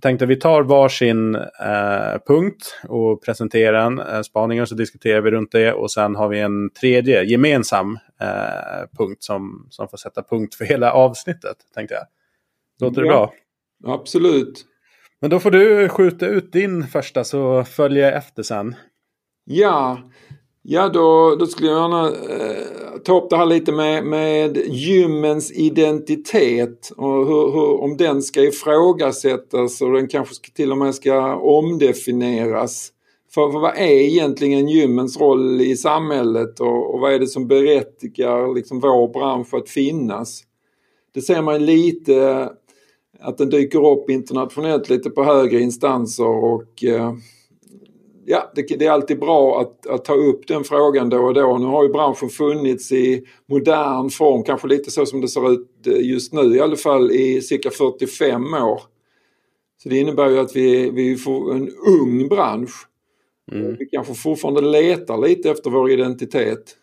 [0.00, 5.20] tänkte att vi tar varsin eh, punkt och presenterar en eh, spaning och så diskuterar
[5.20, 9.96] vi runt det och sen har vi en tredje gemensam eh, punkt som, som får
[9.96, 11.56] sätta punkt för hela avsnittet.
[11.74, 12.04] tänkte jag.
[12.80, 13.34] Låter ja, det bra?
[13.94, 14.66] Absolut.
[15.20, 18.74] Men då får du skjuta ut din första så följer jag efter sen.
[19.44, 19.98] Ja,
[20.62, 25.52] Ja, då, då skulle jag gärna eh, ta upp det här lite med, med gymmens
[25.52, 30.94] identitet och hur, hur, om den ska ifrågasättas och den kanske ska, till och med
[30.94, 32.92] ska omdefinieras.
[33.34, 37.48] För, för vad är egentligen gymmens roll i samhället och, och vad är det som
[37.48, 40.42] berättigar liksom vår bransch att finnas?
[41.14, 42.48] Det ser man lite
[43.20, 47.12] att den dyker upp internationellt lite på högre instanser och eh,
[48.24, 51.58] ja, det, det, är alltid bra att, att, ta upp den frågan då och då.
[51.58, 55.86] Nu har ju branschen funnits i modern form, kanske lite så som det ser ut
[55.86, 58.80] eh, just nu i alla fall, i cirka 45 år.
[59.82, 62.86] Så det innebär ju att vi, vi får en ung bransch.
[63.52, 63.76] Mm.
[63.78, 66.76] Vi kanske fortfarande letar lite efter vår identitet.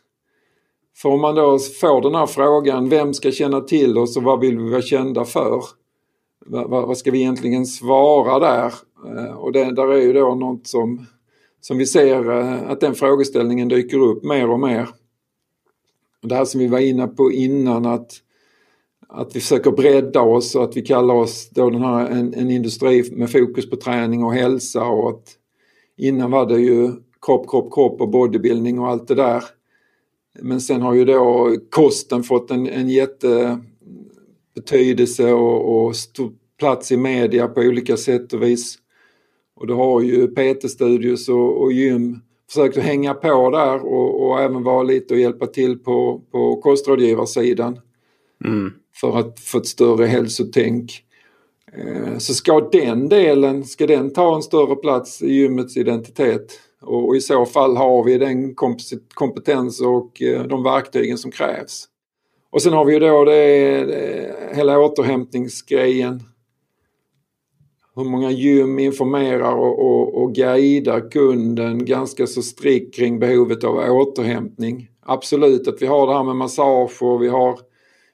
[0.98, 4.40] För om man då får den här frågan, vem ska känna till oss och vad
[4.40, 5.64] vill vi vara kända för?
[6.46, 8.74] Vad, vad ska vi egentligen svara där?
[9.06, 11.06] Eh, och det, där är ju då något som
[11.68, 14.89] som vi ser eh, att den frågeställningen dyker upp mer och mer.
[16.22, 18.11] Det här som vi var inne på innan att,
[19.07, 22.51] att vi försöker bredda oss och att vi kallar oss då den här en, en
[22.51, 25.36] industri med fokus på träning och hälsa och att
[25.97, 26.91] innan var det ju
[27.22, 29.43] kropp, kropp, kropp och bodybuilding och allt det där.
[30.41, 36.97] Men sen har ju då kosten fått en, en jättebetydelse och, och stor plats i
[36.97, 38.80] media på olika sätt och vis.
[39.58, 44.39] Och då har ju PT-studios och, och gym försökt att hänga på där och, och,
[44.39, 47.80] även vara lite och hjälpa till på, på kostrådgivarsidan.
[48.45, 48.74] Mm.
[48.95, 51.03] För att få ett större hälsotänk.
[51.74, 56.60] Eh, så ska den delen, ska den ta en större plats i gymmets identitet?
[56.82, 58.55] Och, och i så fall har vi den
[59.14, 61.88] kompetens och eh, de verktygen som krävs.
[62.49, 66.24] Och sen har vi ju då det, det hela återhämtningsgrejen
[67.98, 73.76] hur många gym informerar och, och, och guidar kunden ganska så strikt kring behovet av
[73.76, 74.89] återhämtning.
[75.06, 77.60] Absolut att vi har det här med massage och vi har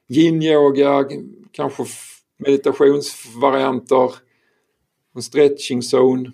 [0.08, 1.04] yin-yoga,
[1.52, 1.84] kanske
[2.38, 4.10] meditationsvarianter,
[5.16, 6.32] en stretching zone.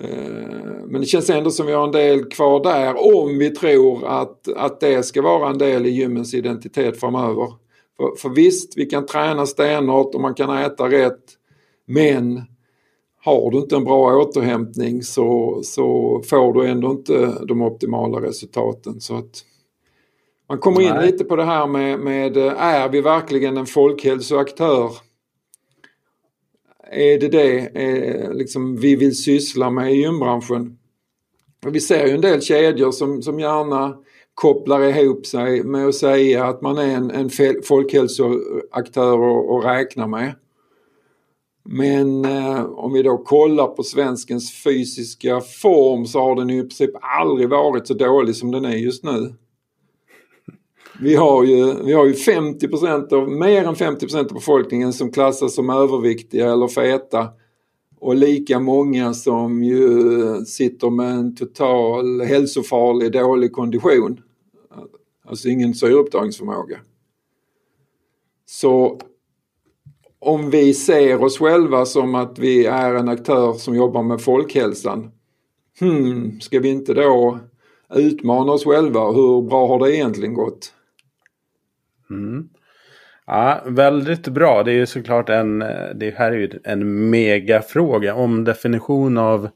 [0.00, 4.06] Eh, men det känns ändå som vi har en del kvar där om vi tror
[4.06, 7.52] att, att det ska vara en del i gymmens identitet framöver.
[7.96, 11.24] För, för visst, vi kan träna stenhårt och man kan äta rätt.
[11.86, 12.42] Men
[13.24, 19.00] har du inte en bra återhämtning så, så får du ändå inte de optimala resultaten.
[19.00, 19.44] Så att
[20.48, 21.06] man kommer in Nej.
[21.06, 24.90] lite på det här med, med är vi verkligen en folkhälsoaktör?
[26.90, 30.78] Är det det är liksom vi vill syssla med i gymbranschen?
[31.66, 33.96] vi ser ju en del kedjor som, som gärna
[34.34, 37.30] kopplar ihop sig med att säga att man är en, en
[37.62, 40.34] folkhälsoaktör att räkna med.
[41.70, 46.90] Men eh, om vi då kollar på svenskens fysiska form så har den i princip
[47.00, 49.34] aldrig varit så dålig som den är just nu.
[51.00, 55.54] Vi har ju, vi har ju 50% av, mer än 50% av befolkningen som klassas
[55.54, 57.28] som överviktiga eller feta.
[58.00, 64.20] Och lika många som ju sitter med en total hälsofarlig dålig kondition.
[65.24, 66.78] Alltså ingen syreupptagningsförmåga.
[68.46, 69.00] Så
[70.20, 75.10] om vi ser oss själva som att vi är en aktör som jobbar med folkhälsan
[75.80, 77.38] hmm, ska vi inte då
[77.94, 79.00] utmana oss själva?
[79.00, 80.72] Hur bra har det egentligen gått?
[82.10, 82.48] Mm.
[83.26, 84.62] Ja, väldigt bra.
[84.62, 85.58] Det är ju såklart en,
[85.94, 89.48] det här är ju en megafråga om definition av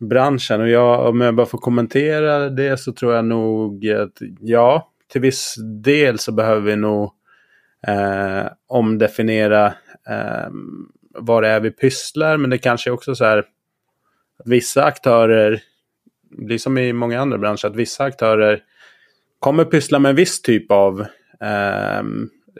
[0.00, 0.60] branschen.
[0.60, 5.20] Och jag, om jag bara får kommentera det så tror jag nog att ja, till
[5.20, 7.10] viss del så behöver vi nog
[7.86, 9.74] eh, omdefiniera
[10.08, 10.50] eh,
[11.14, 12.36] vad det är vi pysslar.
[12.36, 15.62] Men det kanske också så här att vissa aktörer,
[16.30, 18.62] blir som i många andra branscher, att vissa aktörer
[19.38, 21.00] kommer pyssla med en viss typ av
[21.40, 22.02] eh,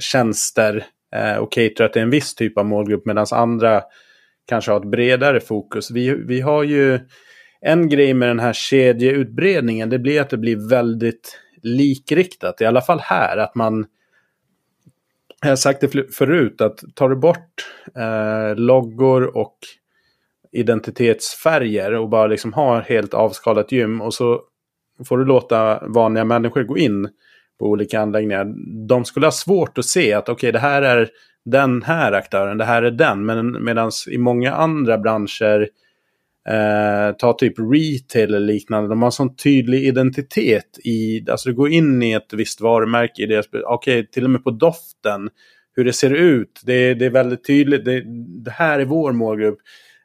[0.01, 3.83] tjänster eh, och catera till en viss typ av målgrupp medan andra
[4.47, 5.91] kanske har ett bredare fokus.
[5.91, 7.01] Vi, vi har ju
[7.61, 12.81] en grej med den här kedjeutbredningen, det blir att det blir väldigt likriktat, i alla
[12.81, 13.87] fall här, att man
[15.41, 17.67] jag har sagt det förut, att tar du bort
[17.97, 19.59] eh, loggor och
[20.53, 24.41] identitetsfärger och bara liksom har helt avskalat gym och så
[25.09, 27.09] får du låta vanliga människor gå in
[27.59, 28.55] på olika anläggningar.
[28.89, 31.09] De skulle ha svårt att se att okej, okay, det här är
[31.45, 33.27] den här aktören, det här är den.
[33.27, 35.69] Men medan i många andra branscher,
[36.49, 41.55] eh, ta typ retail eller liknande, de har en sån tydlig identitet i, alltså du
[41.55, 43.65] går in i ett visst varumärke i deras, okej,
[43.99, 45.29] okay, till och med på doften,
[45.77, 48.03] hur det ser ut, det, det är väldigt tydligt, det,
[48.45, 49.59] det här är vår målgrupp.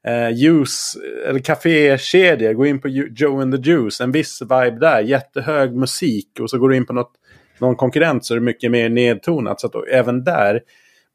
[0.07, 5.01] Eh, juice, eller kafékedjor, gå in på Joe and the Juice, en viss vibe där,
[5.01, 7.11] jättehög musik och så går du in på något,
[7.59, 9.61] någon konkurrent så är det mycket mer nedtonat.
[9.61, 10.61] Så att även där,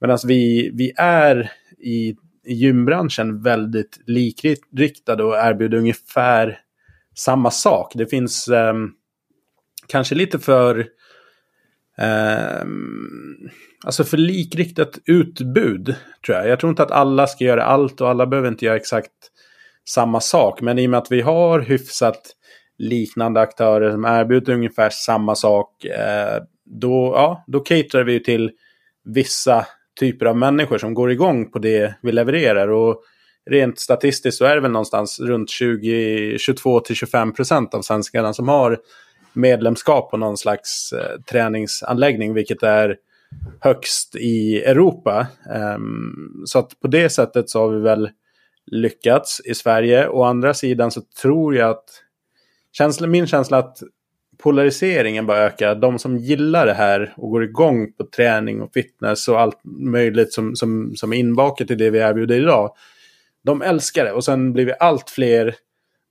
[0.01, 2.15] medan vi, vi är i,
[2.47, 6.61] i gymbranschen väldigt likriktade och erbjuder ungefär
[7.15, 7.93] samma sak.
[7.95, 8.75] Det finns eh,
[9.87, 10.79] kanske lite för
[11.99, 12.65] eh,
[13.85, 15.95] alltså för likriktat utbud,
[16.27, 16.49] tror jag.
[16.49, 19.13] Jag tror inte att alla ska göra allt och alla behöver inte göra exakt
[19.89, 20.61] samma sak.
[20.61, 22.37] Men i och med att vi har hyfsat
[22.79, 28.51] liknande aktörer som erbjuder ungefär samma sak, eh, då, ja, då caterar vi till
[29.05, 29.67] vissa
[30.01, 32.69] typer av människor som går igång på det vi levererar.
[32.69, 33.03] Och
[33.51, 38.49] rent statistiskt så är det väl någonstans runt 20, 22 25 procent av svenskarna som
[38.49, 38.79] har
[39.33, 42.97] medlemskap på någon slags eh, träningsanläggning, vilket är
[43.61, 45.27] högst i Europa.
[45.77, 48.11] Um, så att på det sättet så har vi väl
[48.67, 50.09] lyckats i Sverige.
[50.09, 51.85] Å andra sidan så tror jag att
[52.73, 53.83] känsla, min känsla att
[54.43, 55.75] polariseringen bara ökar.
[55.75, 60.33] De som gillar det här och går igång på träning och fitness och allt möjligt
[60.33, 62.75] som, som, som är inbakat i det vi erbjuder idag.
[63.45, 65.55] De älskar det och sen blir vi allt fler,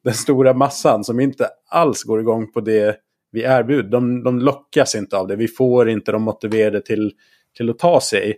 [0.04, 2.98] den stora massan som inte alls går igång på det
[3.32, 3.90] vi erbjuder.
[3.90, 5.36] De, de lockas inte av det.
[5.36, 7.12] Vi får inte de motiverade till,
[7.58, 8.38] till att ta sig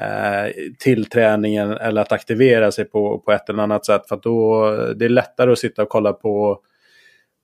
[0.00, 4.08] eh, till träningen eller att aktivera sig på, på ett eller annat sätt.
[4.08, 6.60] För att då det är lättare att sitta och kolla på,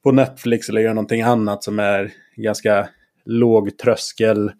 [0.06, 2.88] på Netflix eller göra någonting annat som är ganska
[3.24, 4.52] låg tröskel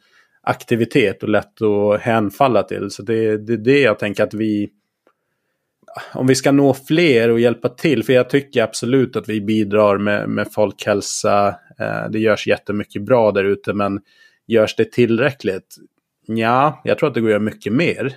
[0.42, 2.90] aktivitet och lätt att hänfalla till.
[2.90, 4.70] Så det, det är det jag tänker att vi
[6.14, 9.98] om vi ska nå fler och hjälpa till, för jag tycker absolut att vi bidrar
[9.98, 11.48] med, med folkhälsa.
[11.78, 14.00] Eh, det görs jättemycket bra där ute, men
[14.46, 15.76] görs det tillräckligt?
[16.26, 18.16] Ja, jag tror att det går att göra mycket mer.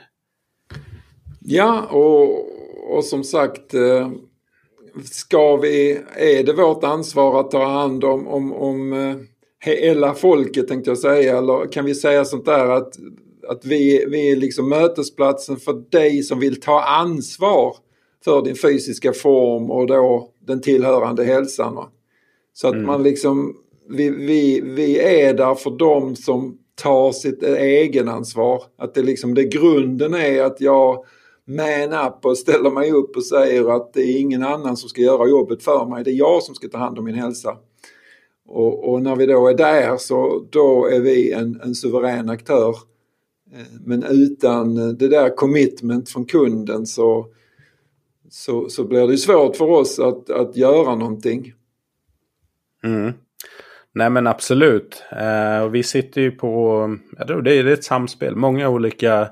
[1.40, 4.10] Ja, och, och som sagt, eh,
[5.04, 9.16] ska vi, är det vårt ansvar att ta hand om, om, om eh,
[9.60, 12.94] hela folket tänkte jag säga, eller kan vi säga sånt där att
[13.50, 17.76] att vi, vi är liksom mötesplatsen för dig som vill ta ansvar
[18.24, 21.76] för din fysiska form och då den tillhörande hälsan.
[21.76, 21.90] Va?
[22.54, 22.86] Så att mm.
[22.86, 23.56] man liksom,
[23.90, 28.64] vi, vi, vi är där för dem som tar sitt egenansvar.
[28.78, 31.06] Att det liksom, det grunden är att jag
[31.50, 35.02] man up och ställer mig upp och säger att det är ingen annan som ska
[35.02, 36.04] göra jobbet för mig.
[36.04, 37.58] Det är jag som ska ta hand om min hälsa.
[38.48, 42.70] Och, och när vi då är där så då är vi en, en suverän aktör
[43.54, 47.28] eh, men utan det där commitment från kunden så,
[48.30, 51.54] så, så blir det svårt för oss att, att göra någonting.
[52.84, 53.14] Mm.
[53.92, 55.04] Nej men absolut.
[55.12, 56.84] Eh, och vi sitter ju på,
[57.18, 59.30] jag tror det är ett samspel, många olika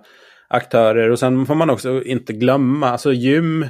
[0.48, 1.10] aktörer.
[1.10, 3.66] Och sen får man också inte glömma, alltså gym,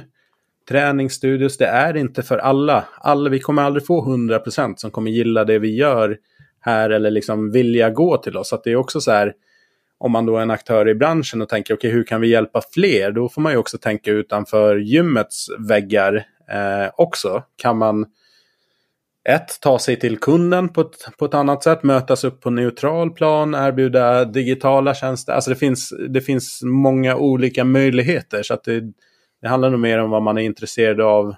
[0.68, 2.84] träningsstudios, det är inte för alla.
[3.00, 6.16] alla vi kommer aldrig få 100% som kommer gilla det vi gör
[6.60, 8.48] här eller liksom vilja gå till oss.
[8.48, 9.32] Så att det är också så här,
[9.98, 12.28] om man då är en aktör i branschen och tänker okej okay, hur kan vi
[12.28, 13.12] hjälpa fler?
[13.12, 16.14] Då får man ju också tänka utanför gymmets väggar
[16.50, 17.42] eh, också.
[17.56, 18.06] Kan man
[19.28, 23.10] ett, ta sig till kunden på ett, på ett annat sätt, mötas upp på neutral
[23.10, 25.32] plan, erbjuda digitala tjänster.
[25.32, 28.42] Alltså det finns, det finns många olika möjligheter.
[28.42, 28.80] Så att det,
[29.42, 31.34] det handlar nog mer om vad man är intresserad av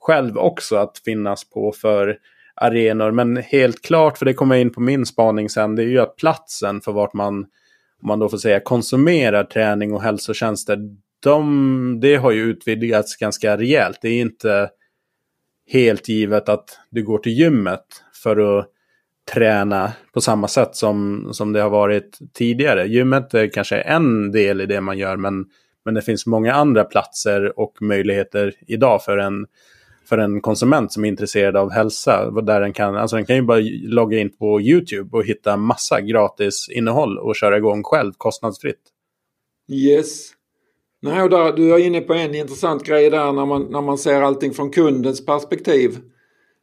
[0.00, 2.16] själv också att finnas på för
[2.54, 3.10] arenor.
[3.10, 6.00] Men helt klart, för det kommer jag in på min spaning sen, det är ju
[6.00, 7.38] att platsen för vart man,
[8.02, 10.78] om man då får säga, konsumerar träning och hälsotjänster,
[11.22, 13.98] de, det har ju utvidgats ganska rejält.
[14.02, 14.70] Det är inte
[15.72, 17.84] helt givet att du går till gymmet
[18.22, 18.66] för att
[19.34, 22.86] träna på samma sätt som, som det har varit tidigare.
[22.86, 25.46] Gymmet är kanske en del i det man gör, men,
[25.84, 29.46] men det finns många andra platser och möjligheter idag för en,
[30.08, 32.30] för en konsument som är intresserad av hälsa.
[32.30, 36.00] Där den, kan, alltså den kan ju bara logga in på YouTube och hitta massa
[36.00, 38.82] gratis innehåll och köra igång själv kostnadsfritt.
[39.72, 40.39] Yes.
[41.02, 43.98] Nej, och där, du är inne på en intressant grej där när man, när man
[43.98, 45.98] ser allting från kundens perspektiv.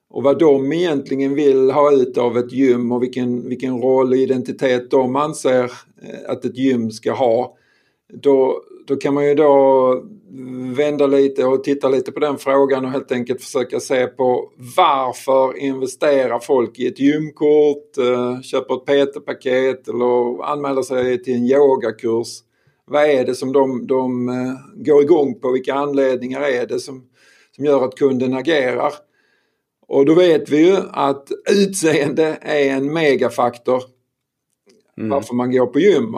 [0.10, 4.18] Och vad de egentligen vill ha ut av ett gym och vilken, vilken roll och
[4.18, 5.64] identitet de anser
[6.02, 7.58] eh, att ett gym ska ha.
[8.14, 10.04] Då, då kan man ju då
[10.76, 15.58] vända lite och titta lite på den frågan och helt enkelt försöka se på varför
[15.58, 22.47] investerar folk i ett gymkort, eh, köper ett PT-paket eller anmäler sig till en yogakurs.
[22.88, 25.52] Vad är det som de, de eh, går igång på?
[25.52, 27.04] Vilka anledningar är det som,
[27.56, 28.94] som gör att kunden agerar?
[29.88, 33.84] Och då vet vi ju att utseende är en megafaktor
[34.98, 35.10] mm.
[35.10, 36.16] varför man går på gym.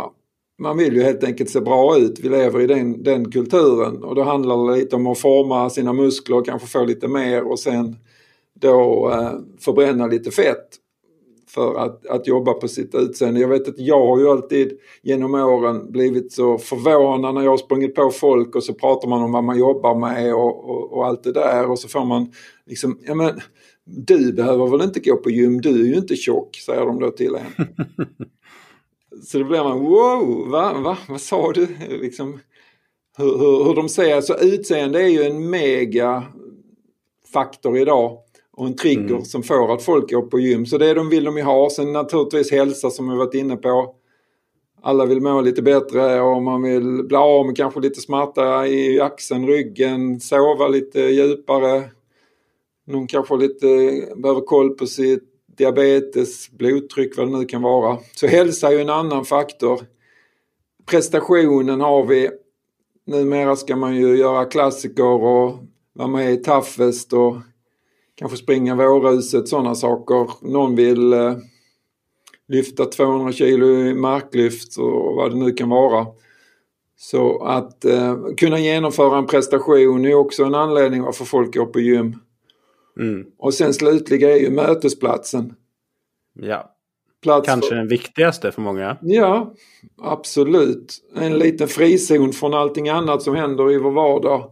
[0.59, 2.19] Man vill ju helt enkelt se bra ut.
[2.19, 5.93] Vi lever i den, den kulturen och då handlar det lite om att forma sina
[5.93, 7.95] muskler och kanske få lite mer och sen
[8.53, 10.67] då eh, förbränna lite fett
[11.49, 13.39] för att, att jobba på sitt utseende.
[13.39, 17.57] Jag vet att jag har ju alltid genom åren blivit så förvånad när jag har
[17.57, 21.05] sprungit på folk och så pratar man om vad man jobbar med och, och, och
[21.05, 22.31] allt det där och så får man
[22.65, 23.39] liksom, ja men
[23.85, 27.11] du behöver väl inte gå på gym, du är ju inte tjock, säger de då
[27.11, 27.67] till en.
[29.25, 31.67] så då blir man wow, va, va, vad sa du?
[31.89, 32.39] Liksom,
[33.17, 36.23] hur, hur, hur de säger, så utseende är ju en mega
[37.33, 38.17] faktor idag
[38.59, 39.25] och en trigger mm.
[39.25, 40.65] som får att folk går på gym.
[40.65, 41.69] Så det de vill de ju ha.
[41.69, 43.95] Sen naturligtvis hälsa som vi varit inne på.
[44.81, 48.99] Alla vill må lite bättre och man vill bli av med kanske lite smärta i
[49.01, 51.83] axeln, ryggen, sova lite djupare.
[52.87, 53.67] Någon kanske lite,
[54.15, 55.23] behöver koll på sitt
[55.57, 57.97] diabetes, blodtryck, vad det nu kan vara.
[58.15, 59.81] Så hälsa är ju en annan faktor.
[60.85, 62.29] Prestationen har vi.
[63.05, 65.59] Numera ska man ju göra klassiker och
[65.93, 67.35] vara med i Toughest och
[68.19, 70.29] kanske springa vårruset, sådana saker.
[70.41, 71.37] Någon vill eh,
[72.47, 76.07] lyfta 200 kilo i marklyft och vad det nu kan vara.
[76.97, 81.79] Så att eh, kunna genomföra en prestation är också en anledning varför folk går på
[81.79, 82.15] gym.
[82.99, 83.25] Mm.
[83.37, 85.53] Och sen slutligen är ju mötesplatsen.
[86.33, 86.75] Ja.
[87.23, 87.75] Plats Kanske för...
[87.75, 88.97] den viktigaste för många.
[89.01, 89.53] Ja,
[90.01, 90.97] absolut.
[91.15, 94.51] En liten frizon från allting annat som händer i vår vardag.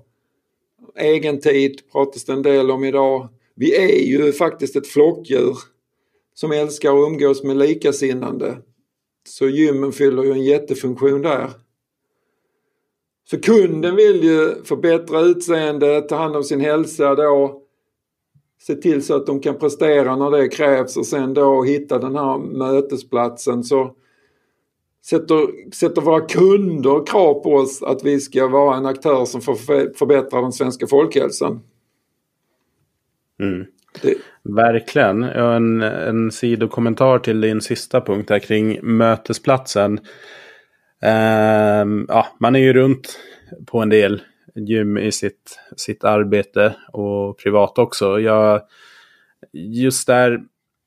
[0.95, 3.30] Egen tid pratas det en del om idag.
[3.60, 5.58] Vi är ju faktiskt ett flockdjur
[6.34, 8.58] som älskar att umgås med likasinnande.
[9.28, 11.49] Så gymmen fyller ju en jättefunktion där.
[13.30, 17.62] Så kunden vill ju förbättra utseendet, ta hand om sin hälsa då.
[18.62, 22.16] Se till så att de kan prestera när det krävs och sen då hitta den
[22.16, 23.64] här mötesplatsen.
[23.64, 23.95] Så
[25.05, 29.41] sätter, sätter våra kunder krav på oss att vi ska vara en aktör som
[29.95, 31.60] förbättrar den svenska folkhälsan.
[33.39, 33.65] Mm.
[34.01, 34.15] Det...
[34.43, 35.23] Verkligen.
[35.23, 39.99] En, en sidokommentar till din sista punkt här kring mötesplatsen.
[41.81, 43.19] Um, ja, man är ju runt
[43.65, 44.21] på en del
[44.55, 48.19] gym i sitt, sitt arbete och privat också.
[48.19, 48.61] Jag,
[49.53, 50.39] just där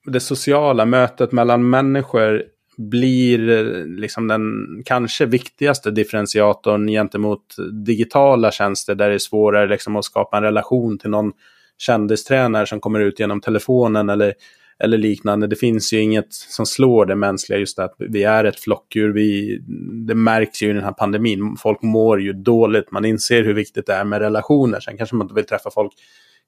[0.07, 2.42] det sociala mötet mellan människor
[2.76, 3.38] blir
[3.84, 10.36] liksom den kanske viktigaste differentiatorn gentemot digitala tjänster där det är svårare liksom att skapa
[10.36, 11.32] en relation till någon
[11.81, 14.35] kändistränare som kommer ut genom telefonen eller,
[14.78, 15.47] eller liknande.
[15.47, 19.12] Det finns ju inget som slår det mänskliga, just att vi är ett flockdjur.
[19.12, 19.59] Vi,
[20.07, 21.57] det märks ju i den här pandemin.
[21.59, 22.91] Folk mår ju dåligt.
[22.91, 24.81] Man inser hur viktigt det är med relationer.
[24.81, 25.93] Sen kanske man inte vill träffa folk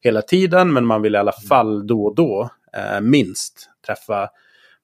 [0.01, 4.29] hela tiden, men man vill i alla fall då och då eh, minst träffa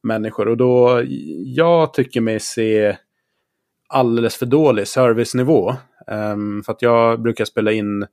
[0.02, 0.48] människor.
[0.48, 1.02] Och då,
[1.44, 2.96] jag tycker mig se
[3.88, 5.74] alldeles för dålig servicenivå.
[6.06, 8.06] Um, för att jag brukar spela in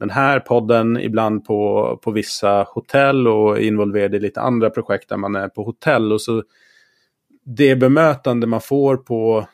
[0.00, 5.16] den här podden, ibland på, på vissa hotell och involverad i lite andra projekt där
[5.16, 6.12] man är på hotell.
[6.12, 6.42] Och så
[7.44, 9.46] det bemötande man får på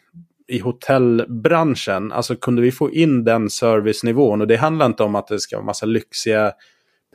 [0.48, 5.28] i hotellbranschen, alltså kunde vi få in den servicenivån och det handlar inte om att
[5.28, 6.52] det ska vara massa lyxiga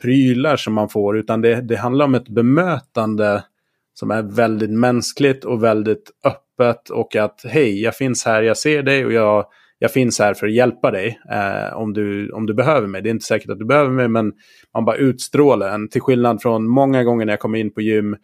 [0.02, 3.44] prylar som man får utan det, det handlar om ett bemötande
[3.94, 8.82] som är väldigt mänskligt och väldigt öppet och att hej, jag finns här, jag ser
[8.82, 9.46] dig och jag
[9.82, 13.02] jag finns här för att hjälpa dig eh, om, du, om du behöver mig.
[13.02, 14.32] Det är inte säkert att du behöver mig, men
[14.74, 15.88] man bara utstrålar en.
[15.88, 18.16] Till skillnad från många gånger när jag kommer in på gym,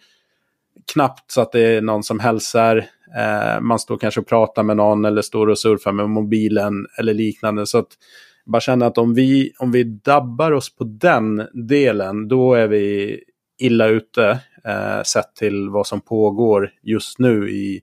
[0.92, 2.76] knappt så att det är någon som hälsar.
[3.16, 7.14] Eh, man står kanske och pratar med någon eller står och surfar med mobilen eller
[7.14, 7.66] liknande.
[7.66, 7.88] Så att
[8.44, 12.68] jag bara känner att om vi, om vi dabbar oss på den delen, då är
[12.68, 13.18] vi
[13.61, 17.80] illa ute eh, sett till vad som pågår just nu i,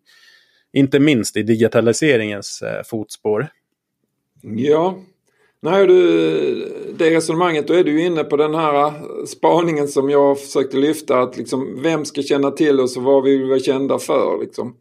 [0.73, 3.47] inte minst i digitaliseringens eh, fotspår.
[4.57, 4.95] Ja,
[5.65, 8.93] Nej, du, det resonemanget, då är du inne på den här eh,
[9.27, 11.21] spaningen som jag försökte lyfta.
[11.21, 14.39] Att liksom, vem ska känna till oss och vad vi vill vara kända för?
[14.41, 14.75] Liksom.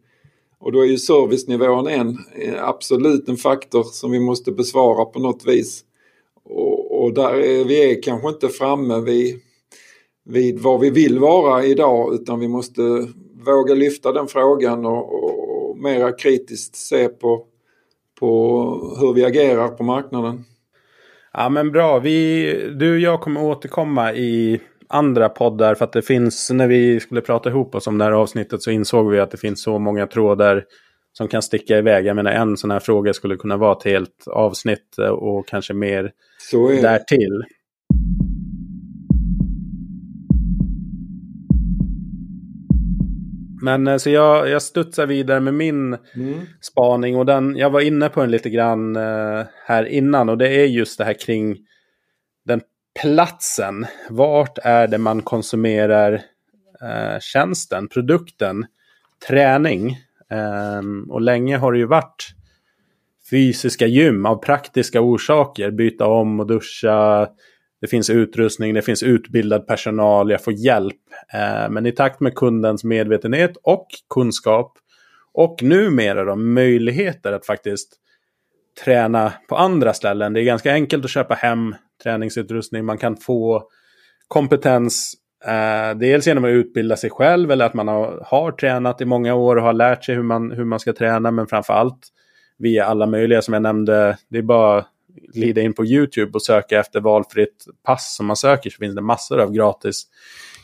[0.59, 5.19] Och då är ju servicenivån en eh, absolut en faktor som vi måste besvara på
[5.19, 5.83] något vis.
[6.43, 9.39] Och, och där är vi är kanske inte framme vid,
[10.25, 12.81] vid vad vi vill vara idag utan vi måste
[13.45, 17.45] våga lyfta den frågan och, och, och mera kritiskt se på,
[18.19, 20.45] på hur vi agerar på marknaden.
[21.33, 26.01] Ja men bra, vi, du och jag kommer återkomma i andra poddar för att det
[26.01, 29.31] finns, när vi skulle prata ihop oss om det här avsnittet så insåg vi att
[29.31, 30.63] det finns så många trådar
[31.17, 32.05] som kan sticka iväg.
[32.05, 36.11] Jag menar en sån här fråga skulle kunna vara ett helt avsnitt och kanske mer
[36.81, 37.43] därtill.
[43.65, 46.41] Men eh, så jag, jag studsar vidare med min mm.
[46.61, 50.49] spaning och den, jag var inne på den lite grann uh, här innan och det
[50.49, 51.57] är just det här kring
[52.45, 52.61] den
[53.01, 53.85] platsen.
[54.09, 58.65] Vart är det man konsumerar uh, tjänsten, produkten,
[59.27, 59.97] träning?
[60.79, 62.27] Um, och länge har det ju varit
[63.29, 65.71] fysiska gym av praktiska orsaker.
[65.71, 67.27] Byta om och duscha,
[67.85, 70.95] det finns utrustning, det finns utbildad personal, jag får hjälp.
[71.33, 74.77] Eh, men i takt med kundens medvetenhet och kunskap
[75.33, 77.93] och numera då möjligheter att faktiskt
[78.83, 80.33] träna på andra ställen.
[80.33, 82.85] Det är ganska enkelt att köpa hem träningsutrustning.
[82.85, 83.63] Man kan få
[84.27, 85.13] kompetens
[85.45, 89.35] eh, dels genom att utbilda sig själv eller att man har, har tränat i många
[89.35, 91.31] år och har lärt sig hur man, hur man ska träna.
[91.31, 92.07] Men framför allt
[92.57, 94.17] via alla möjliga som jag nämnde.
[94.29, 94.85] Det är bara
[95.33, 99.01] glida in på YouTube och söka efter valfritt pass som man söker så finns det
[99.01, 100.07] massor av gratis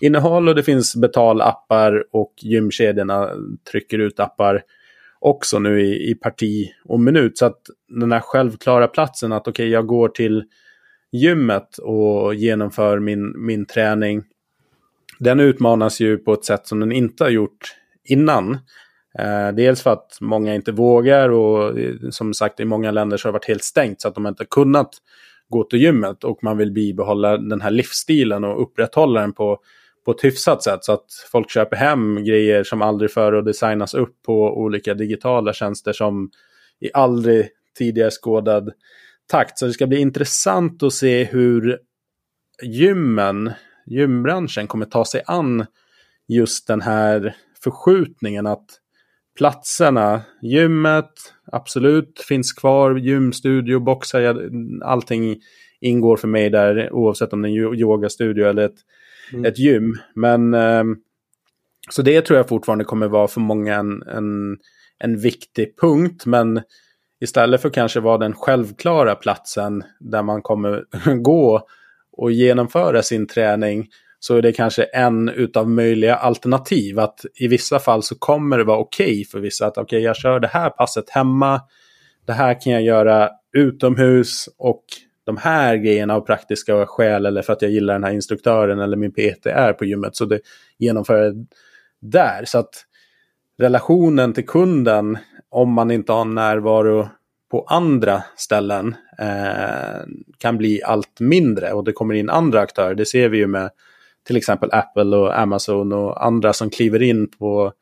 [0.01, 3.29] innehåll och det finns betalappar och gymkedjorna
[3.71, 4.61] trycker ut appar
[5.19, 7.37] också nu i, i parti och minut.
[7.37, 10.43] Så att den här självklara platsen att okej, okay, jag går till
[11.11, 14.23] gymmet och genomför min, min träning.
[15.19, 18.57] Den utmanas ju på ett sätt som den inte har gjort innan.
[19.19, 23.27] Eh, dels för att många inte vågar och eh, som sagt i många länder så
[23.27, 24.89] har det varit helt stängt så att de inte kunnat
[25.49, 29.59] gå till gymmet och man vill bibehålla den här livsstilen och upprätthålla den på,
[30.05, 33.93] på ett hyfsat sätt så att folk köper hem grejer som aldrig förr och designas
[33.93, 36.29] upp på olika digitala tjänster som
[36.79, 38.71] i aldrig tidigare skådad
[39.27, 39.59] takt.
[39.59, 41.79] Så det ska bli intressant att se hur
[42.63, 43.51] gymmen,
[43.85, 45.65] gymbranschen kommer ta sig an
[46.27, 48.65] just den här förskjutningen att
[49.37, 51.11] platserna, gymmet,
[51.51, 54.49] absolut finns kvar, gymstudio, boxar,
[54.83, 55.37] allting
[55.81, 58.77] ingår för mig där oavsett om det är en yogastudio eller ett,
[59.33, 59.45] mm.
[59.45, 59.93] ett gym.
[60.15, 60.83] Men eh,
[61.89, 64.57] så det tror jag fortfarande kommer vara för många en, en,
[64.99, 66.25] en viktig punkt.
[66.25, 66.61] Men
[67.21, 70.85] istället för kanske vara den självklara platsen där man kommer
[71.21, 71.67] gå
[72.11, 73.87] och genomföra sin träning
[74.23, 76.99] så är det kanske en utav möjliga alternativ.
[76.99, 79.99] Att i vissa fall så kommer det vara okej okay för vissa att okej, okay,
[79.99, 81.61] jag kör det här passet hemma.
[82.25, 84.83] Det här kan jag göra utomhus och
[85.25, 88.97] de här grejerna av praktiska skäl eller för att jag gillar den här instruktören eller
[88.97, 90.15] min PT är på gymmet.
[90.15, 90.39] Så det
[90.77, 91.45] genomför jag
[92.01, 92.45] där.
[92.45, 92.85] Så att
[93.59, 95.17] relationen till kunden,
[95.49, 97.09] om man inte har närvaro
[97.51, 100.01] på andra ställen, eh,
[100.37, 102.95] kan bli allt mindre och det kommer in andra aktörer.
[102.95, 103.69] Det ser vi ju med
[104.27, 107.73] till exempel Apple och Amazon och andra som kliver in på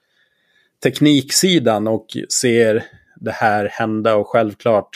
[0.84, 2.06] tekniksidan och
[2.42, 2.84] ser
[3.16, 4.90] det här hända och självklart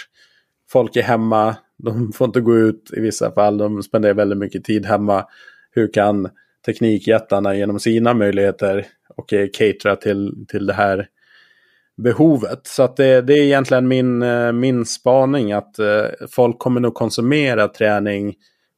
[0.71, 4.63] folk är hemma, de får inte gå ut i vissa fall, de spenderar väldigt mycket
[4.63, 5.25] tid hemma.
[5.71, 6.29] Hur kan
[6.65, 8.85] teknikjättarna genom sina möjligheter
[9.15, 11.07] och eh, catera till, till det här
[11.97, 12.67] behovet.
[12.67, 16.93] Så att det, det är egentligen min, eh, min spaning att eh, folk kommer nog
[16.93, 18.35] konsumera träning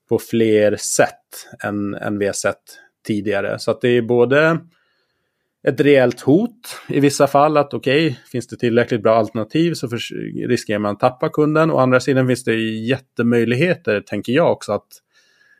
[0.09, 2.63] på fler sätt än, än vi har sett
[3.07, 3.59] tidigare.
[3.59, 4.59] Så att det är både
[5.67, 9.87] ett rejält hot i vissa fall att okej, okay, finns det tillräckligt bra alternativ så
[10.47, 11.71] riskerar man att tappa kunden.
[11.71, 14.87] Å andra sidan finns det jättemöjligheter, tänker jag också, att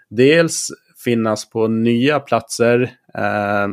[0.09, 0.67] dels
[1.03, 2.81] finnas på nya platser
[3.13, 3.67] eh,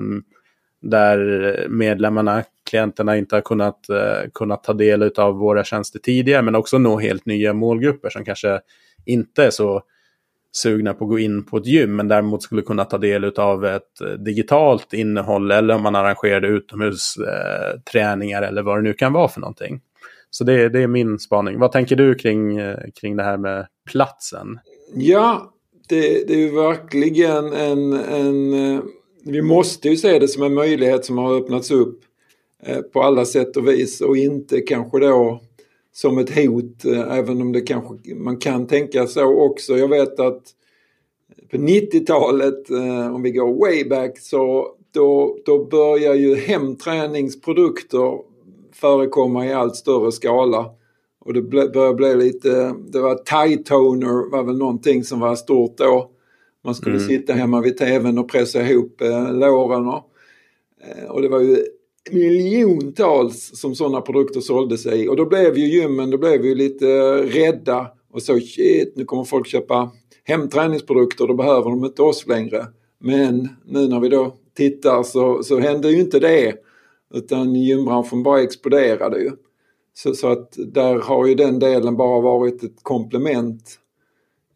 [0.81, 6.43] där medlemmarna klienterna inte har kunnat, eh, kunnat ta del av våra tjänster tidigare.
[6.43, 8.61] Men också nå helt nya målgrupper som kanske
[9.05, 9.83] inte är så
[10.53, 13.65] sugna på att gå in på ett gym men däremot skulle kunna ta del av
[13.65, 19.13] ett eh, digitalt innehåll eller om man arrangerade utomhusträningar eh, eller vad det nu kan
[19.13, 19.81] vara för någonting.
[20.31, 21.59] Så det, det är min spaning.
[21.59, 24.59] Vad tänker du kring, eh, kring det här med platsen?
[24.95, 25.53] Ja,
[25.89, 28.83] det, det är ju verkligen en, en...
[29.25, 32.01] Vi måste ju se det som en möjlighet som har öppnats upp
[32.93, 35.41] på alla sätt och vis och inte kanske då
[35.93, 39.79] som ett hot, eh, även om det kanske man kan tänka så också.
[39.79, 40.43] Jag vet att
[41.51, 48.19] på 90-talet, eh, om vi går way back, så då, då börjar ju hemträningsprodukter
[48.73, 50.71] förekomma i allt större skala.
[51.25, 55.77] Och det började bli lite, det var tie toner var väl någonting som var stort
[55.77, 56.11] då.
[56.65, 57.09] Man skulle mm.
[57.09, 59.87] sitta hemma vid tvn och pressa ihop eh, låren.
[59.87, 60.05] Och,
[60.81, 61.65] eh, och det var ju
[62.11, 66.87] miljontals som sådana produkter sålde sig och då blev ju gymmen, då blev vi lite
[67.23, 69.91] rädda och så shit, nu kommer folk köpa
[70.25, 72.67] hemträningsprodukter, då behöver de inte oss längre.
[72.99, 76.55] Men nu när vi då tittar så, så hände ju inte det.
[77.15, 79.31] Utan gymbranschen bara exploderade ju.
[79.95, 83.79] Så, så, att där har ju den delen bara varit ett komplement.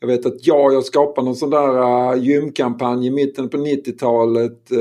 [0.01, 1.78] Jag vet att jag, jag skapade någon sån där
[2.12, 4.72] äh, gymkampanj i mitten på 90-talet.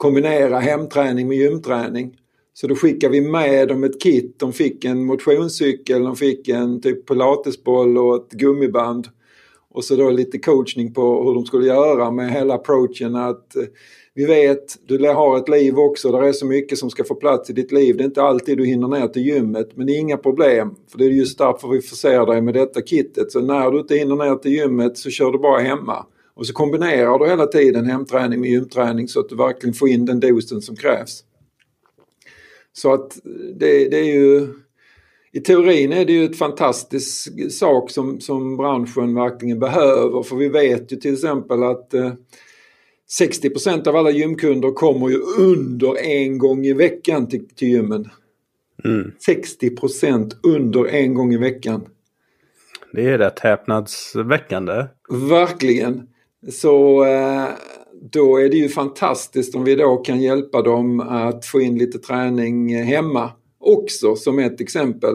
[0.00, 2.16] Kombinera hemträning med gymträning.
[2.52, 4.34] Så då skickade vi med dem ett kit.
[4.38, 9.08] De fick en motionscykel, de fick en typ pilatesboll och ett gummiband.
[9.70, 13.62] Och så då lite coachning på hur de skulle göra med hela approachen att eh,
[14.14, 17.50] vi vet, du har ett liv också, det är så mycket som ska få plats
[17.50, 17.96] i ditt liv.
[17.96, 20.74] Det är inte alltid du hinner ner till gymmet, men det är inga problem.
[20.90, 23.32] För det är just därför vi förser dig med detta kittet.
[23.32, 26.06] Så när du inte hinner ner till gymmet så kör du bara hemma.
[26.40, 30.04] Och så kombinerar du hela tiden hemträning med gymträning så att du verkligen får in
[30.04, 31.24] den dosen som krävs.
[32.72, 33.18] Så att
[33.54, 34.48] det, det är ju
[35.32, 40.48] i teorin är det ju ett fantastisk sak som, som branschen verkligen behöver för vi
[40.48, 42.12] vet ju till exempel att eh,
[43.20, 48.08] 60% av alla gymkunder kommer ju under en gång i veckan till, till gymmen.
[48.84, 49.12] Mm.
[49.28, 51.88] 60% under en gång i veckan.
[52.92, 54.84] Det är rätt häpnadsväckande.
[55.30, 56.09] Verkligen.
[56.48, 57.48] Så eh,
[58.12, 61.98] då är det ju fantastiskt om vi då kan hjälpa dem att få in lite
[61.98, 63.30] träning hemma
[63.60, 65.14] också som ett exempel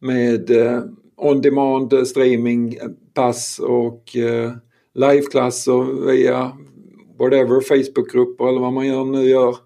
[0.00, 0.82] med eh,
[1.16, 2.78] on-demand streaming
[3.14, 4.52] pass och eh,
[4.94, 6.52] liveklasser via
[7.18, 9.56] whatever, Facebookgrupper eller vad man gör nu gör.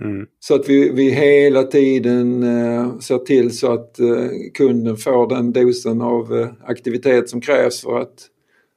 [0.00, 0.26] Mm.
[0.40, 5.52] Så att vi, vi hela tiden eh, ser till så att eh, kunden får den
[5.52, 8.28] dosen av eh, aktivitet som krävs för att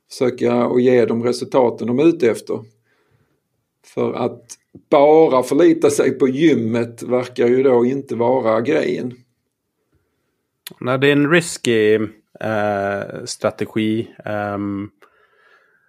[0.09, 2.59] försöka och ge dem resultaten de är ute efter.
[3.85, 4.43] För att
[4.89, 9.13] bara förlita sig på gymmet verkar ju då inte vara grejen.
[10.79, 11.93] Nej, det är en risky
[12.39, 14.07] eh, strategi.
[14.55, 14.89] Um,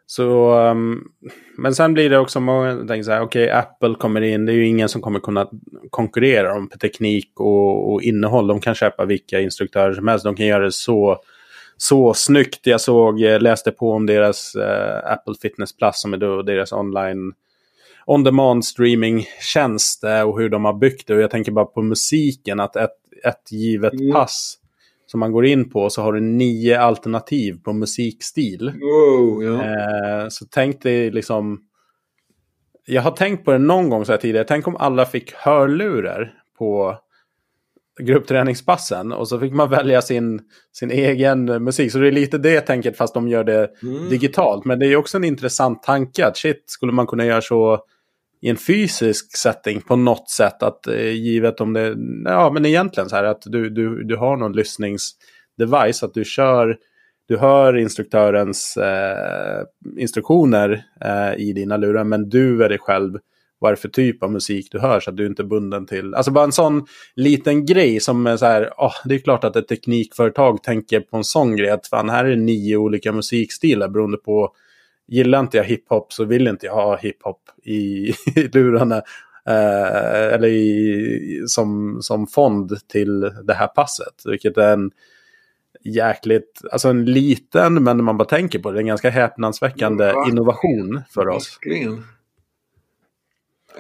[0.07, 1.11] så, um,
[1.57, 4.47] men sen blir det också många som tänker så här, okej okay, Apple kommer in,
[4.47, 5.49] det är ju ingen som kommer kunna
[5.91, 8.47] konkurrera om teknik och, och, innehåll.
[8.47, 11.23] De kan köpa vilka instruktörer som helst, de kan göra det så,
[11.83, 12.67] så snyggt.
[12.67, 16.73] Jag såg, eh, läste på om deras uh, Apple Fitness Plus som är då deras
[16.73, 17.33] online
[18.07, 21.15] on-demand streaming-tjänst uh, och hur de har byggt det.
[21.15, 22.91] Och jag tänker bara på musiken, att ett,
[23.25, 24.13] ett givet mm.
[24.13, 24.59] pass
[25.07, 28.73] som man går in på så har du nio alternativ på musikstil.
[28.81, 29.65] Wow, ja.
[29.65, 31.61] eh, så tänk dig liksom...
[32.87, 34.47] Jag har tänkt på det någon gång så här tidigare.
[34.49, 36.99] Tänk om alla fick hörlurar på
[38.01, 40.41] gruppträningspassen och så fick man välja sin,
[40.73, 41.93] sin egen musik.
[41.93, 44.09] Så det är lite det tänket fast de gör det mm.
[44.09, 44.65] digitalt.
[44.65, 47.85] Men det är också en intressant tanke att shit, skulle man kunna göra så
[48.43, 50.63] i en fysisk setting på något sätt.
[50.63, 54.37] Att eh, givet om det, ja men egentligen så här att du, du, du har
[54.37, 56.77] någon lyssningsdevice, att du kör,
[57.29, 59.65] du hör instruktörens eh,
[59.99, 63.19] instruktioner eh, i dina lurar, men du väljer själv
[63.61, 65.87] vad det är för typ av musik du hör så att du inte är bunden
[65.87, 66.15] till...
[66.15, 66.87] Alltså bara en sån
[67.17, 71.17] liten grej som är så här, oh, det är klart att ett teknikföretag tänker på
[71.17, 74.55] en sån grej, att fan här är nio olika musikstilar beroende på
[75.09, 77.75] gillar inte jag hiphop så vill inte jag ha hiphop i,
[78.37, 79.03] i lurarna.
[79.47, 84.23] Eh, eller i, som, som fond till det här passet.
[84.25, 84.91] Vilket är en
[85.85, 90.29] jäkligt, alltså en liten, men när man bara tänker på det, en ganska häpnadsväckande ja,
[90.29, 91.59] innovation för oss.
[91.65, 92.05] Verkligen.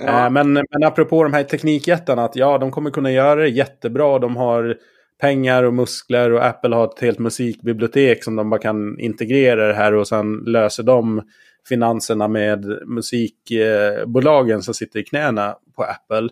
[0.00, 0.24] Ja.
[0.24, 4.18] Eh, men, men apropå de här teknikjättarna, att ja, de kommer kunna göra det jättebra.
[4.18, 4.76] De har
[5.20, 9.74] pengar och muskler och Apple har ett helt musikbibliotek som de bara kan integrera det
[9.74, 11.22] här och sen löser de
[11.68, 16.28] finanserna med musikbolagen som sitter i knäna på Apple.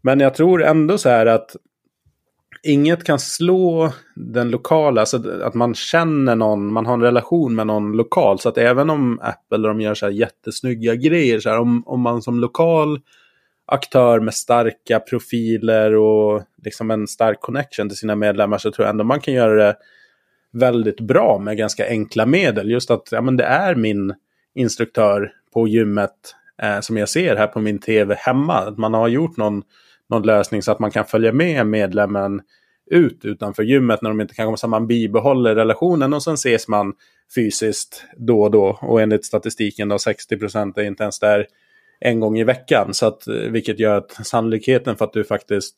[0.00, 1.56] Men jag tror ändå så här att
[2.62, 7.66] inget kan slå den lokala, alltså att man känner någon, man har en relation med
[7.66, 8.38] någon lokal.
[8.38, 12.00] Så att även om Apple de gör så här jättesnygga grejer, så här, om, om
[12.00, 13.00] man som lokal
[13.66, 18.90] aktör med starka profiler och liksom en stark connection till sina medlemmar så tror jag
[18.90, 19.76] ändå man kan göra det
[20.52, 22.70] väldigt bra med ganska enkla medel.
[22.70, 24.14] Just att ja, men det är min
[24.54, 28.54] instruktör på gymmet eh, som jag ser här på min tv hemma.
[28.54, 29.62] Att man har gjort någon,
[30.12, 32.40] någon lösning så att man kan följa med medlemmen
[32.90, 34.56] ut utanför gymmet när de inte kan komma.
[34.56, 36.92] Så man bibehåller relationen och sen ses man
[37.34, 38.78] fysiskt då och då.
[38.80, 41.46] Och enligt statistiken då 60 procent är inte ens där
[42.00, 42.94] en gång i veckan.
[42.94, 45.76] Så att, eh, vilket gör att sannolikheten för att du faktiskt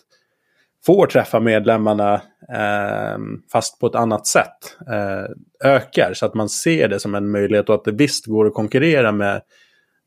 [0.87, 2.14] får träffa medlemmarna
[2.55, 3.18] eh,
[3.53, 6.12] fast på ett annat sätt eh, ökar.
[6.14, 9.12] Så att man ser det som en möjlighet och att det visst går att konkurrera
[9.12, 9.43] med